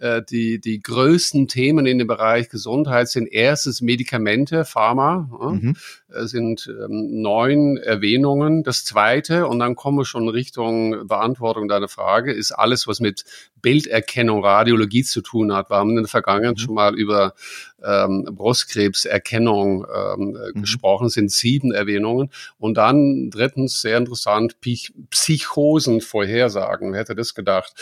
Äh, 0.01 0.23
die, 0.27 0.59
die 0.59 0.81
größten 0.81 1.47
Themen 1.47 1.85
in 1.85 1.99
dem 1.99 2.07
Bereich 2.07 2.49
Gesundheit 2.49 3.07
sind 3.07 3.31
erstens 3.31 3.81
Medikamente, 3.81 4.65
Pharma, 4.65 5.29
mhm. 5.39 5.75
Äh, 6.13 6.25
sind 6.25 6.67
ähm, 6.67 7.21
neun 7.21 7.77
Erwähnungen. 7.77 8.63
Das 8.63 8.85
zweite, 8.85 9.47
und 9.47 9.59
dann 9.59 9.75
kommen 9.75 9.97
wir 9.97 10.05
schon 10.05 10.27
Richtung 10.29 11.07
Beantwortung 11.07 11.67
deiner 11.67 11.87
Frage, 11.87 12.33
ist 12.33 12.51
alles, 12.51 12.87
was 12.87 12.99
mit 12.99 13.23
Bilderkennung, 13.61 14.43
Radiologie 14.43 15.03
zu 15.03 15.21
tun 15.21 15.53
hat. 15.53 15.69
Wir 15.69 15.77
haben 15.77 15.91
in 15.91 16.03
der 16.03 16.07
Vergangenheit 16.07 16.57
mhm. 16.57 16.59
schon 16.59 16.73
mal 16.73 16.95
über 16.95 17.33
ähm, 17.83 18.27
Brustkrebserkennung 18.31 19.85
ähm, 19.85 20.37
mhm. 20.53 20.61
gesprochen, 20.61 21.09
sind 21.09 21.31
sieben 21.31 21.71
Erwähnungen. 21.71 22.29
Und 22.57 22.75
dann 22.75 23.29
drittens, 23.29 23.81
sehr 23.81 23.97
interessant, 23.97 24.57
Psychosen 25.09 26.01
vorhersagen. 26.01 26.91
Wer 26.91 26.99
hätte 27.01 27.15
das 27.15 27.35
gedacht? 27.35 27.73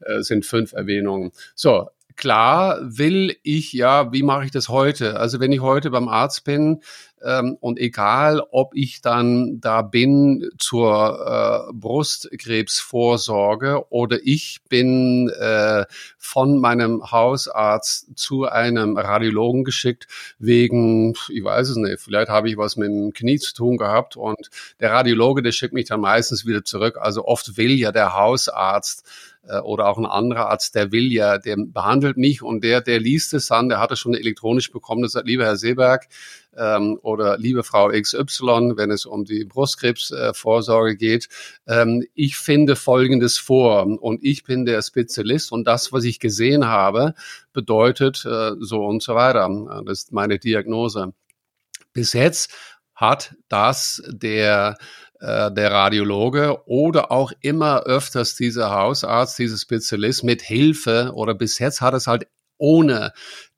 Äh, 0.00 0.22
sind 0.22 0.44
fünf 0.46 0.72
Erwähnungen. 0.72 1.32
So, 1.54 1.88
klar 2.20 2.78
will 2.82 3.36
ich 3.42 3.72
ja, 3.72 4.12
wie 4.12 4.22
mache 4.22 4.44
ich 4.44 4.50
das 4.50 4.68
heute? 4.68 5.18
Also 5.18 5.40
wenn 5.40 5.52
ich 5.52 5.60
heute 5.60 5.90
beim 5.90 6.06
Arzt 6.06 6.44
bin 6.44 6.82
und 7.22 7.78
egal, 7.78 8.42
ob 8.50 8.74
ich 8.74 9.02
dann 9.02 9.60
da 9.60 9.82
bin 9.82 10.48
zur 10.58 11.68
äh, 11.68 11.72
Brustkrebsvorsorge 11.74 13.84
oder 13.90 14.18
ich 14.24 14.62
bin 14.68 15.28
äh, 15.28 15.84
von 16.16 16.58
meinem 16.60 17.10
Hausarzt 17.10 18.06
zu 18.14 18.46
einem 18.46 18.96
Radiologen 18.96 19.64
geschickt 19.64 20.06
wegen, 20.38 21.14
ich 21.28 21.44
weiß 21.44 21.68
es 21.68 21.76
nicht, 21.76 22.00
vielleicht 22.00 22.30
habe 22.30 22.48
ich 22.48 22.56
was 22.56 22.76
mit 22.76 22.88
dem 22.88 23.12
Knie 23.12 23.38
zu 23.38 23.52
tun 23.54 23.76
gehabt 23.76 24.16
und 24.16 24.48
der 24.80 24.92
Radiologe, 24.92 25.42
der 25.42 25.52
schickt 25.52 25.74
mich 25.74 25.88
dann 25.88 26.00
meistens 26.00 26.46
wieder 26.46 26.64
zurück. 26.64 26.96
Also 26.98 27.26
oft 27.26 27.58
will 27.58 27.72
ja 27.72 27.92
der 27.92 28.14
Hausarzt 28.14 29.04
oder 29.64 29.88
auch 29.88 29.98
ein 29.98 30.06
anderer 30.06 30.50
Arzt, 30.50 30.74
der 30.74 30.92
will 30.92 31.12
ja, 31.12 31.38
der 31.38 31.56
behandelt 31.58 32.16
mich 32.16 32.42
und 32.42 32.62
der, 32.62 32.80
der 32.80 33.00
liest 33.00 33.32
es 33.34 33.48
dann, 33.48 33.68
der 33.68 33.80
hat 33.80 33.90
es 33.90 33.98
schon 33.98 34.14
elektronisch 34.14 34.70
bekommen, 34.70 35.02
das 35.02 35.12
sagt, 35.12 35.26
lieber 35.26 35.44
Herr 35.44 35.56
Seeberg 35.56 36.08
ähm, 36.56 36.98
oder 37.02 37.38
liebe 37.38 37.62
Frau 37.62 37.88
XY, 37.88 38.72
wenn 38.76 38.90
es 38.90 39.06
um 39.06 39.24
die 39.24 39.44
Brustkrebsvorsorge 39.44 40.92
äh, 40.92 40.96
geht, 40.96 41.28
ähm, 41.66 42.04
ich 42.14 42.36
finde 42.36 42.76
Folgendes 42.76 43.38
vor 43.38 43.86
und 43.86 44.22
ich 44.22 44.44
bin 44.44 44.64
der 44.64 44.82
Spezialist 44.82 45.52
und 45.52 45.66
das, 45.66 45.92
was 45.92 46.04
ich 46.04 46.20
gesehen 46.20 46.66
habe, 46.66 47.14
bedeutet 47.52 48.24
äh, 48.24 48.52
so 48.60 48.84
und 48.84 49.02
so 49.02 49.14
weiter. 49.14 49.48
Das 49.86 50.00
ist 50.00 50.12
meine 50.12 50.38
Diagnose. 50.38 51.12
Bis 51.92 52.12
jetzt 52.12 52.52
hat 52.94 53.34
das 53.48 54.02
der 54.08 54.76
äh, 55.20 55.52
der 55.52 55.70
Radiologe 55.70 56.58
oder 56.66 57.12
auch 57.12 57.32
immer 57.40 57.82
öfters 57.82 58.34
dieser 58.36 58.70
Hausarzt, 58.70 59.38
dieser 59.38 59.58
Spezialist 59.58 60.24
mit 60.24 60.42
Hilfe 60.42 61.12
oder 61.14 61.34
bis 61.34 61.58
jetzt 61.58 61.80
hat 61.80 61.94
es 61.94 62.06
halt 62.06 62.26
ohne 62.58 63.12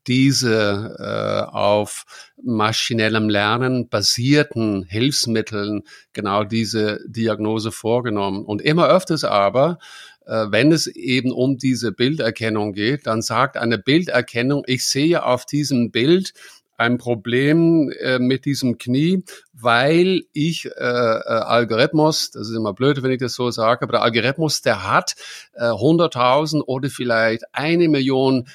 diese 0.07 0.97
äh, 0.99 1.51
auf 1.53 2.05
maschinellem 2.43 3.29
Lernen 3.29 3.89
basierten 3.89 4.85
Hilfsmitteln 4.85 5.83
genau 6.13 6.45
diese 6.45 7.01
Diagnose 7.07 7.71
vorgenommen. 7.71 8.45
Und 8.45 8.63
immer 8.63 8.89
öfters 8.89 9.23
aber, 9.23 9.79
äh, 10.27 10.47
wenn 10.51 10.73
es 10.73 10.89
eben 10.89 11.31
um 11.31 11.59
diese 11.59 11.93
Bilderkennung 11.93 12.73
geht, 12.73 13.07
dann 13.07 13.23
sagt 13.23 13.57
eine 13.57 13.79
Bilderkennung, 13.79 14.65
ich 14.67 14.85
sehe 14.85 15.25
auf 15.25 15.47
diesem 15.47 15.91
Bild 15.93 16.33
ein 16.77 16.99
Problem 16.99 17.91
äh, 18.01 18.19
mit 18.19 18.45
diesem 18.45 18.79
Knie, 18.79 19.23
weil 19.63 20.23
ich 20.33 20.67
äh, 20.67 20.71
äh, 20.71 21.23
Algorithmus, 21.23 22.31
das 22.31 22.49
ist 22.49 22.57
immer 22.57 22.73
blöd, 22.73 23.03
wenn 23.03 23.11
ich 23.11 23.21
das 23.21 23.35
so 23.35 23.51
sage, 23.51 23.83
aber 23.83 23.93
der 23.93 24.03
Algorithmus, 24.03 24.63
der 24.63 24.89
hat 24.89 25.15
äh, 25.55 25.65
100.000 25.65 26.63
oder 26.63 26.91
vielleicht 26.91 27.45
eine 27.53 27.89
Million 27.89 28.47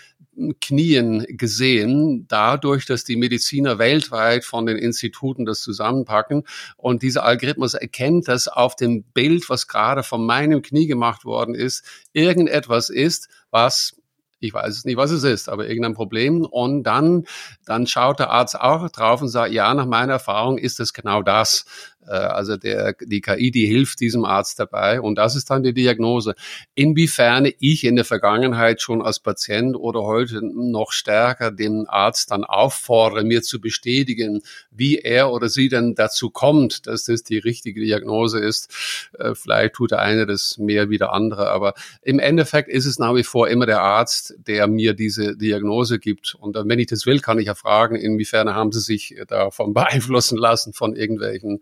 Knien 0.62 1.26
gesehen, 1.30 2.26
dadurch, 2.28 2.86
dass 2.86 3.04
die 3.04 3.16
Mediziner 3.16 3.80
weltweit 3.80 4.46
von 4.46 4.68
den 4.68 4.78
Instituten 4.78 5.46
das 5.46 5.62
zusammenpacken. 5.62 6.44
Und 6.78 7.02
dieser 7.02 7.24
Algorithmus 7.24 7.74
erkennt, 7.74 8.28
dass 8.28 8.48
auf 8.48 8.76
dem 8.76 9.04
Bild, 9.04 9.50
was 9.50 9.68
gerade 9.68 10.04
von 10.04 10.26
meinem 10.26 10.62
Knie 10.62 10.86
gemacht 10.86 11.26
worden 11.26 11.56
ist, 11.56 11.84
irgendetwas 12.14 12.90
ist, 12.90 13.30
was 13.50 13.96
ich 14.40 14.54
weiß 14.54 14.78
es 14.78 14.86
nicht, 14.86 14.98
was 14.98 15.12
es 15.12 15.24
ist, 15.24 15.50
aber 15.50 15.68
irgendein 15.68 15.94
Problem. 15.94 16.46
Und 16.46 16.84
dann, 16.84 17.26
dann 17.66 17.88
schaut 17.88 18.20
der 18.20 18.30
Arzt 18.30 18.60
auch 18.60 18.90
drauf 18.90 19.22
und 19.22 19.30
sagt, 19.30 19.52
ja, 19.52 19.74
nach 19.74 19.86
meiner 19.86 20.14
Erfahrung 20.14 20.58
ist 20.58 20.80
es 20.80 20.94
genau 20.94 21.22
das. 21.22 21.66
Äh, 22.08 22.12
also 22.12 22.58
der, 22.58 22.96
die 23.02 23.22
KI, 23.22 23.52
die 23.52 23.66
hilft 23.66 24.00
diesem 24.00 24.26
Arzt 24.26 24.60
dabei 24.60 25.02
und 25.02 25.16
das 25.16 25.36
ist 25.36 25.50
dann 25.50 25.64
die 25.64 25.74
Diagnose. 25.74 26.36
Inwiefern 26.76 27.50
ich 27.60 27.84
in 27.84 27.96
der 27.96 28.06
Vergangenheit 28.06 28.82
schon 28.82 29.02
als 29.02 29.20
Patient 29.20 29.76
oder 29.76 30.04
heute 30.04 30.42
noch 30.44 30.92
stärker 30.92 31.52
den 31.52 31.86
Arzt 31.88 32.32
dann 32.32 32.44
auffordere, 32.44 33.24
mir 33.24 33.42
zu 33.42 33.60
bestätigen, 33.60 34.42
wie 34.72 34.98
er 34.98 35.32
oder 35.32 35.50
sie 35.50 35.70
denn 35.70 35.96
dazu 35.96 36.30
kommt, 36.30 36.88
dass 36.88 37.06
das 37.06 37.24
die 37.24 37.38
richtige 37.38 37.82
Diagnose 37.82 38.40
ist. 38.40 39.10
Äh, 39.18 39.36
vielleicht 39.36 39.76
tut 39.76 39.92
der 39.92 40.00
eine 40.00 40.26
das 40.26 40.58
mehr 40.58 40.90
wie 40.90 40.98
der 40.98 41.14
andere, 41.14 41.50
aber 41.50 41.74
im 42.02 42.20
Endeffekt 42.20 42.70
ist 42.70 42.86
es 42.86 43.00
nach 43.00 43.16
wie 43.16 43.24
vor 43.24 43.48
immer 43.48 43.66
der 43.66 43.82
Arzt, 43.82 44.36
der 44.38 44.68
mir 44.68 44.94
diese 44.94 45.36
Diagnose 45.36 46.00
gibt. 46.00 46.36
Und 46.36 46.56
wenn 46.56 46.80
ich 46.80 46.88
das 46.88 47.06
will, 47.06 47.20
kann 47.20 47.40
ich 47.40 47.48
ja 47.48 47.56
fragen, 47.56 47.96
inwiefern 47.96 48.54
haben 48.54 48.72
Sie 48.72 48.80
sich 48.80 49.16
davon 49.28 49.74
beeinflussen 49.78 50.38
lassen 50.38 50.74
von 50.74 50.96
irgendwelchen 50.96 51.62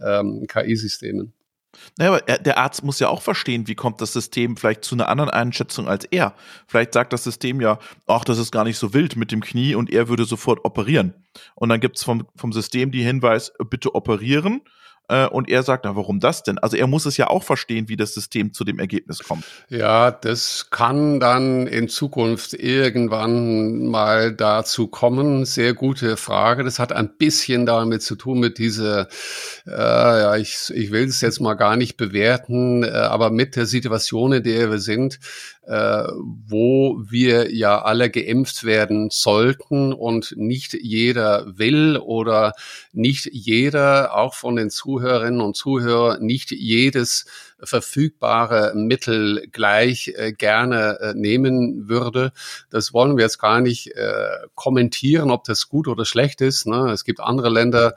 ähm, 0.00 0.46
KI-Systemen. 0.48 1.32
Naja, 1.98 2.12
aber 2.12 2.20
der 2.20 2.58
Arzt 2.58 2.84
muss 2.84 3.00
ja 3.00 3.08
auch 3.08 3.22
verstehen, 3.22 3.68
wie 3.68 3.74
kommt 3.74 4.00
das 4.00 4.12
System 4.12 4.56
vielleicht 4.56 4.84
zu 4.84 4.94
einer 4.94 5.08
anderen 5.08 5.30
Einschätzung 5.30 5.88
als 5.88 6.04
er. 6.06 6.34
Vielleicht 6.66 6.94
sagt 6.94 7.12
das 7.12 7.24
System 7.24 7.60
ja, 7.60 7.78
ach, 8.06 8.24
das 8.24 8.38
ist 8.38 8.52
gar 8.52 8.64
nicht 8.64 8.78
so 8.78 8.94
wild 8.94 9.16
mit 9.16 9.32
dem 9.32 9.42
Knie 9.42 9.74
und 9.74 9.90
er 9.90 10.08
würde 10.08 10.24
sofort 10.24 10.64
operieren. 10.64 11.14
Und 11.54 11.68
dann 11.68 11.80
gibt 11.80 11.96
es 11.96 12.04
vom, 12.04 12.26
vom 12.36 12.52
System 12.52 12.92
die 12.92 13.02
Hinweis, 13.02 13.52
bitte 13.70 13.94
operieren. 13.94 14.62
Äh, 15.08 15.26
und 15.26 15.48
er 15.48 15.62
sagt, 15.62 15.84
na, 15.84 15.94
warum 15.94 16.20
das 16.20 16.42
denn? 16.42 16.58
Also 16.58 16.76
er 16.76 16.86
muss 16.86 17.06
es 17.06 17.16
ja 17.16 17.28
auch 17.28 17.42
verstehen, 17.42 17.88
wie 17.88 17.96
das 17.96 18.14
System 18.14 18.52
zu 18.52 18.64
dem 18.64 18.78
Ergebnis 18.78 19.20
kommt. 19.20 19.44
Ja, 19.68 20.10
das 20.10 20.68
kann 20.70 21.20
dann 21.20 21.66
in 21.66 21.88
Zukunft 21.88 22.54
irgendwann 22.54 23.86
mal 23.86 24.32
dazu 24.32 24.88
kommen. 24.88 25.44
Sehr 25.44 25.74
gute 25.74 26.16
Frage. 26.16 26.64
Das 26.64 26.78
hat 26.78 26.92
ein 26.92 27.16
bisschen 27.16 27.66
damit 27.66 28.02
zu 28.02 28.16
tun 28.16 28.40
mit 28.40 28.58
dieser, 28.58 29.08
äh, 29.66 29.70
ja, 29.70 30.36
ich, 30.36 30.70
ich 30.74 30.90
will 30.90 31.04
es 31.04 31.20
jetzt 31.20 31.40
mal 31.40 31.54
gar 31.54 31.76
nicht 31.76 31.96
bewerten, 31.96 32.82
äh, 32.82 32.88
aber 32.88 33.30
mit 33.30 33.56
der 33.56 33.66
Situation, 33.66 34.32
in 34.32 34.42
der 34.42 34.70
wir 34.70 34.78
sind, 34.78 35.20
äh, 35.66 36.04
wo 36.46 37.02
wir 37.08 37.52
ja 37.52 37.82
alle 37.82 38.08
geimpft 38.08 38.64
werden 38.64 39.08
sollten 39.10 39.92
und 39.92 40.34
nicht 40.36 40.74
jeder 40.74 41.58
will 41.58 41.96
oder 41.96 42.52
nicht 42.92 43.28
jeder, 43.32 44.16
auch 44.16 44.34
von 44.34 44.56
den 44.56 44.70
Zuhörern, 44.70 44.95
Zuhörerinnen 44.96 45.42
und 45.42 45.56
Zuhörer 45.56 46.18
nicht 46.20 46.52
jedes 46.52 47.26
verfügbare 47.62 48.72
Mittel 48.74 49.48
gleich 49.50 50.12
äh, 50.16 50.32
gerne 50.32 50.98
äh, 51.00 51.14
nehmen 51.14 51.88
würde. 51.88 52.32
Das 52.70 52.92
wollen 52.92 53.16
wir 53.16 53.24
jetzt 53.24 53.38
gar 53.38 53.60
nicht 53.60 53.94
äh, 53.96 54.28
kommentieren, 54.54 55.30
ob 55.30 55.44
das 55.44 55.68
gut 55.68 55.88
oder 55.88 56.04
schlecht 56.04 56.40
ist. 56.40 56.66
Ne? 56.66 56.90
Es 56.92 57.04
gibt 57.04 57.20
andere 57.20 57.48
Länder, 57.48 57.94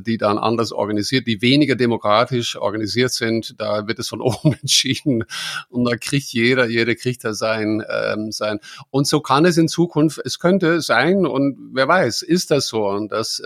die 0.00 0.18
dann 0.18 0.36
anders 0.38 0.72
organisiert, 0.72 1.26
die 1.26 1.40
weniger 1.40 1.74
demokratisch 1.74 2.56
organisiert 2.56 3.12
sind. 3.12 3.58
Da 3.58 3.86
wird 3.86 3.98
es 3.98 4.08
von 4.08 4.20
oben 4.20 4.54
entschieden 4.60 5.24
und 5.68 5.84
da 5.84 5.96
kriegt 5.96 6.28
jeder, 6.28 6.66
jeder 6.66 6.94
kriegt 6.94 7.24
da 7.24 7.32
sein, 7.32 7.82
ähm, 7.88 8.32
sein. 8.32 8.60
Und 8.90 9.06
so 9.06 9.20
kann 9.20 9.44
es 9.44 9.56
in 9.56 9.68
Zukunft, 9.68 10.20
es 10.24 10.38
könnte 10.38 10.80
sein 10.80 11.26
und 11.26 11.56
wer 11.72 11.88
weiß, 11.88 12.22
ist 12.22 12.50
das 12.50 12.66
so 12.66 12.86
und 12.88 13.12
dass 13.12 13.42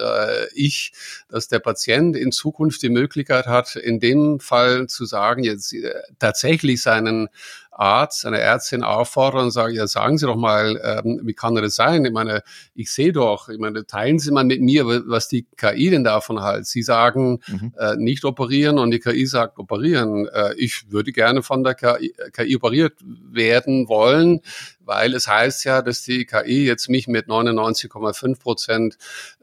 ich, 0.55 0.93
dass 1.29 1.49
der 1.49 1.59
Patient 1.61 2.17
in 2.17 2.33
Zukunft 2.33 2.83
die 2.83 2.89
Möglichkeit 2.89 3.47
hat, 3.47 3.77
in 3.77 4.01
dem 4.01 4.41
Fall 4.41 4.87
zu 4.87 5.05
sagen, 5.05 5.34
sagen, 5.35 5.45
jetzt 5.45 5.73
äh, 5.73 5.93
tatsächlich 6.19 6.83
seinen 6.83 7.29
Arzt, 7.71 8.21
seine 8.21 8.39
Ärztin 8.39 8.85
auffordern 8.85 9.47
und 9.47 9.51
sagen, 9.51 9.75
ja, 9.75 9.87
sagen 9.89 10.17
Sie 10.17 10.27
doch 10.27 10.37
mal, 10.37 10.81
ähm, 10.83 11.21
wie 11.25 11.35
kann 11.35 11.57
das 11.57 11.75
sein? 11.75 12.05
Ich 12.05 12.13
meine, 12.13 12.43
ich 12.75 12.93
sehe 12.93 13.13
doch, 13.13 13.49
ich 13.49 13.59
meine, 13.59 13.85
teilen 13.85 14.21
Sie 14.21 14.31
mal 14.31 14.45
mit 14.45 14.61
mir, 14.61 14.87
was 14.87 15.29
die 15.29 15.45
KI 15.57 15.91
denn 15.91 16.05
davon 16.05 16.41
halt. 16.41 16.67
Sie 16.67 16.83
sagen, 16.83 17.41
mhm. 17.49 17.73
äh, 17.77 17.97
nicht 17.97 18.25
operieren 18.25 18.79
und 18.79 18.93
die 18.93 19.01
KI 19.01 19.27
sagt, 19.27 19.59
operieren. 19.59 20.29
Äh, 20.29 20.55
ich 20.57 20.91
würde 20.91 21.11
gerne 21.11 21.43
von 21.43 21.65
der 21.65 21.75
KI, 21.75 22.15
KI 22.33 22.57
operiert 22.57 22.95
werden 23.03 23.89
wollen 23.89 24.41
weil 24.85 25.15
es 25.15 25.29
heißt 25.29 25.65
ja, 25.65 25.83
dass 25.83 26.03
die 26.03 26.27
KI 26.27 26.67
jetzt 26.67 26.89
mich 26.89 27.09
mit 27.09 27.27
99,5 27.27 28.39
Prozent 28.39 28.99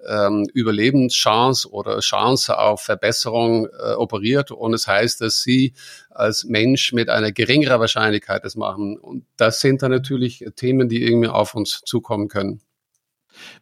ähm, 0.08 0.48
Überlebenschance 0.54 1.70
oder 1.70 2.00
Chance 2.00 2.58
auf 2.58 2.82
Verbesserung 2.82 3.68
äh, 3.68 3.94
operiert 3.94 4.52
und 4.52 4.74
es 4.74 4.88
heißt, 4.88 5.22
dass 5.22 5.42
sie 5.42 5.74
als 6.10 6.44
Mensch 6.44 6.94
mit 6.94 7.10
einer 7.10 7.32
geringeren 7.32 7.80
Wahrscheinlichkeit 7.80 8.44
das 8.44 8.56
machen. 8.56 8.98
Und 8.98 9.26
das 9.38 9.60
sind 9.60 9.82
dann 9.82 9.92
natürlich 9.92 10.46
Themen, 10.56 10.90
die 10.90 11.04
irgendwie 11.04 11.30
auf 11.30 11.56
uns 11.56 11.82
zukommen 11.86 12.28
können. 12.28 12.62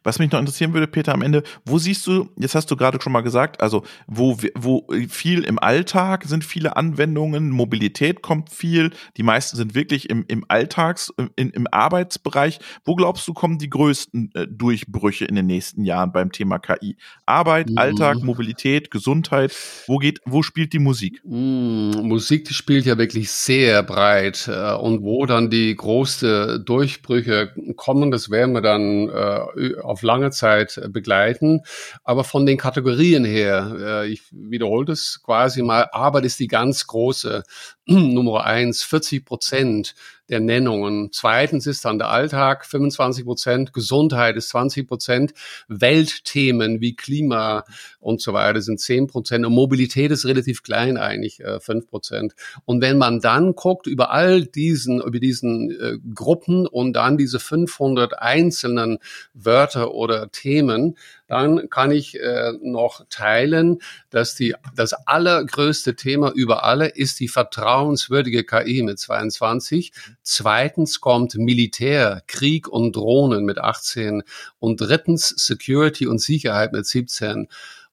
Was 0.02 0.18
mich 0.18 0.30
noch 0.30 0.38
interessieren 0.38 0.72
würde, 0.72 0.86
Peter, 0.86 1.12
am 1.12 1.22
Ende, 1.22 1.42
wo 1.64 1.78
siehst 1.78 2.06
du, 2.06 2.30
jetzt 2.38 2.54
hast 2.54 2.70
du 2.70 2.76
gerade 2.76 3.00
schon 3.00 3.12
mal 3.12 3.20
gesagt, 3.22 3.60
also 3.62 3.84
wo, 4.06 4.36
wo 4.54 4.86
viel 5.08 5.44
im 5.44 5.58
Alltag 5.58 6.24
sind 6.24 6.44
viele 6.44 6.76
Anwendungen, 6.76 7.50
Mobilität 7.50 8.22
kommt 8.22 8.50
viel, 8.50 8.90
die 9.16 9.22
meisten 9.22 9.56
sind 9.56 9.74
wirklich 9.74 10.10
im, 10.10 10.24
im 10.28 10.44
Alltags, 10.48 11.12
im, 11.36 11.50
im 11.50 11.66
Arbeitsbereich. 11.70 12.58
Wo 12.84 12.94
glaubst 12.94 13.26
du, 13.28 13.34
kommen 13.34 13.58
die 13.58 13.70
größten 13.70 14.30
äh, 14.34 14.46
Durchbrüche 14.48 15.24
in 15.24 15.34
den 15.34 15.46
nächsten 15.46 15.84
Jahren 15.84 16.12
beim 16.12 16.32
Thema 16.32 16.58
KI? 16.58 16.96
Arbeit, 17.26 17.70
mhm. 17.70 17.78
Alltag, 17.78 18.22
Mobilität, 18.22 18.90
Gesundheit, 18.90 19.54
wo 19.86 19.98
geht, 19.98 20.20
wo 20.24 20.42
spielt 20.42 20.72
die 20.72 20.78
Musik? 20.78 21.20
Mhm, 21.24 21.92
Musik, 22.02 22.44
die 22.46 22.54
spielt 22.54 22.86
ja 22.86 22.98
wirklich 22.98 23.30
sehr 23.30 23.82
breit 23.82 24.48
äh, 24.48 24.74
und 24.74 25.02
wo 25.02 25.26
dann 25.26 25.50
die 25.50 25.74
großen 25.74 26.64
Durchbrüche 26.64 27.54
kommen, 27.76 28.10
das 28.10 28.30
werden 28.30 28.54
wir 28.54 28.62
dann 28.62 29.08
äh, 29.08 29.59
auf 29.82 30.02
lange 30.02 30.30
Zeit 30.30 30.76
äh, 30.76 30.88
begleiten. 30.88 31.62
Aber 32.04 32.24
von 32.24 32.46
den 32.46 32.58
Kategorien 32.58 33.24
her, 33.24 33.74
äh, 33.78 34.08
ich 34.08 34.22
wiederhole 34.30 34.86
das 34.86 35.20
quasi 35.22 35.62
mal, 35.62 35.88
Arbeit 35.92 36.24
ist 36.24 36.40
die 36.40 36.48
ganz 36.48 36.86
große 36.86 37.42
Nummer 38.14 38.44
eins, 38.44 38.84
40 38.84 39.24
Prozent 39.24 39.96
der 40.28 40.38
Nennungen. 40.38 41.10
Zweitens 41.10 41.66
ist 41.66 41.84
dann 41.84 41.98
der 41.98 42.08
Alltag 42.08 42.64
25 42.64 43.24
Prozent, 43.24 43.72
Gesundheit 43.72 44.36
ist 44.36 44.50
20 44.50 44.86
Prozent, 44.86 45.34
Weltthemen 45.66 46.80
wie 46.80 46.94
Klima 46.94 47.64
und 47.98 48.20
so 48.20 48.32
weiter 48.32 48.62
sind 48.62 48.78
10 48.78 49.08
Prozent 49.08 49.44
und 49.44 49.52
Mobilität 49.52 50.12
ist 50.12 50.24
relativ 50.24 50.62
klein 50.62 50.98
eigentlich, 50.98 51.40
äh, 51.40 51.58
5 51.58 51.88
Prozent. 51.88 52.34
Und 52.64 52.80
wenn 52.80 52.96
man 52.96 53.18
dann 53.18 53.56
guckt 53.56 53.88
über 53.88 54.12
all 54.12 54.44
diesen, 54.44 55.00
über 55.00 55.18
diesen 55.18 55.72
äh, 55.72 55.98
Gruppen 56.14 56.68
und 56.68 56.92
dann 56.92 57.18
diese 57.18 57.40
500 57.40 58.20
einzelnen 58.20 58.98
Wörter 59.34 59.94
oder 59.94 60.30
Themen, 60.30 60.96
dann 61.30 61.70
kann 61.70 61.92
ich 61.92 62.18
äh, 62.18 62.52
noch 62.60 63.06
teilen, 63.08 63.78
dass 64.10 64.34
die, 64.34 64.56
das 64.74 64.92
allergrößte 64.92 65.94
Thema 65.94 66.32
über 66.32 66.64
alle 66.64 66.88
ist 66.88 67.20
die 67.20 67.28
vertrauenswürdige 67.28 68.42
KI 68.42 68.82
mit 68.82 68.98
22. 68.98 69.92
Zweitens 70.24 71.00
kommt 71.00 71.36
Militär, 71.36 72.22
Krieg 72.26 72.66
und 72.66 72.96
Drohnen 72.96 73.44
mit 73.44 73.58
18 73.58 74.24
und 74.58 74.80
drittens 74.80 75.28
Security 75.28 76.08
und 76.08 76.20
Sicherheit 76.20 76.72
mit 76.72 76.84
17. 76.84 77.46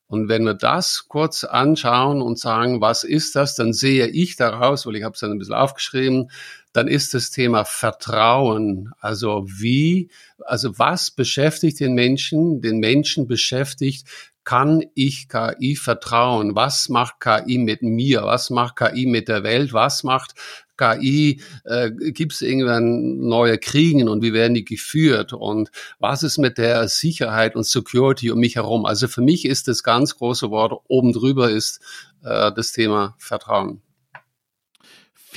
Und 0.07 0.29
wenn 0.29 0.43
wir 0.43 0.53
das 0.53 1.05
kurz 1.07 1.43
anschauen 1.43 2.21
und 2.21 2.39
sagen, 2.39 2.81
was 2.81 3.03
ist 3.03 3.35
das, 3.35 3.55
dann 3.55 3.73
sehe 3.73 4.07
ich 4.07 4.35
daraus, 4.37 4.87
weil 4.87 4.95
ich 4.95 5.03
habe 5.03 5.13
es 5.13 5.19
dann 5.19 5.31
ein 5.31 5.37
bisschen 5.37 5.53
aufgeschrieben, 5.53 6.31
dann 6.73 6.87
ist 6.87 7.13
das 7.13 7.31
Thema 7.31 7.65
Vertrauen. 7.65 8.91
Also 8.99 9.45
wie, 9.47 10.09
also 10.45 10.77
was 10.77 11.11
beschäftigt 11.11 11.79
den 11.79 11.93
Menschen? 11.93 12.61
Den 12.61 12.79
Menschen 12.79 13.27
beschäftigt, 13.27 14.07
kann 14.43 14.81
ich 14.95 15.27
KI 15.27 15.75
vertrauen? 15.75 16.55
Was 16.55 16.87
macht 16.87 17.19
KI 17.19 17.57
mit 17.57 17.81
mir? 17.81 18.23
Was 18.23 18.49
macht 18.49 18.77
KI 18.77 19.05
mit 19.05 19.27
der 19.27 19.43
Welt? 19.43 19.73
Was 19.73 20.05
macht 20.05 20.35
KI? 20.77 21.41
Äh, 21.65 21.91
Gibt 21.91 22.31
es 22.31 22.41
irgendwann 22.41 23.17
neue 23.27 23.57
Kriegen 23.57 24.07
und 24.07 24.21
wie 24.21 24.31
werden 24.31 24.53
die 24.53 24.63
geführt? 24.63 25.33
Und 25.33 25.69
was 25.99 26.23
ist 26.23 26.37
mit 26.37 26.57
der 26.57 26.87
Sicherheit 26.87 27.57
und 27.57 27.65
Security 27.65 28.31
um 28.31 28.39
mich 28.39 28.55
herum? 28.55 28.85
Also 28.85 29.09
für 29.09 29.21
mich 29.21 29.43
ist 29.43 29.67
das 29.67 29.83
ganz 29.83 30.15
große 30.15 30.49
Wort 30.49 30.81
oben 30.87 31.11
drüber 31.11 31.49
ist 31.49 31.81
äh, 32.23 32.51
das 32.53 32.71
Thema 32.71 33.15
Vertrauen. 33.17 33.81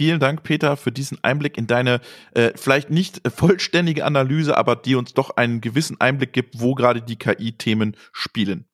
Vielen 0.01 0.19
Dank, 0.19 0.45
Peter, 0.45 0.79
für 0.79 0.93
diesen 0.93 1.23
Einblick 1.23 1.59
in 1.59 1.67
deine 1.67 2.01
äh, 2.33 2.53
vielleicht 2.55 2.89
nicht 2.89 3.21
vollständige 3.31 4.07
Analyse, 4.07 4.57
aber 4.57 4.75
die 4.75 4.95
uns 4.95 5.13
doch 5.13 5.37
einen 5.37 5.61
gewissen 5.61 6.01
Einblick 6.01 6.33
gibt, 6.33 6.59
wo 6.59 6.75
gerade 6.75 7.03
die 7.03 7.17
KI-Themen 7.17 7.95
spielen. 8.11 8.65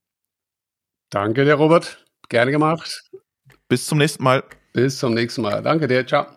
Danke 1.11 1.45
dir, 1.45 1.55
Robert. 1.55 2.07
Gerne 2.29 2.53
gemacht. 2.53 3.11
Bis 3.69 3.87
zum 3.87 3.99
nächsten 3.99 4.23
Mal. 4.23 4.45
Bis 4.73 4.99
zum 4.99 5.15
nächsten 5.15 5.43
Mal. 5.43 5.63
Danke 5.63 5.89
dir. 5.89 6.07
Ciao. 6.07 6.29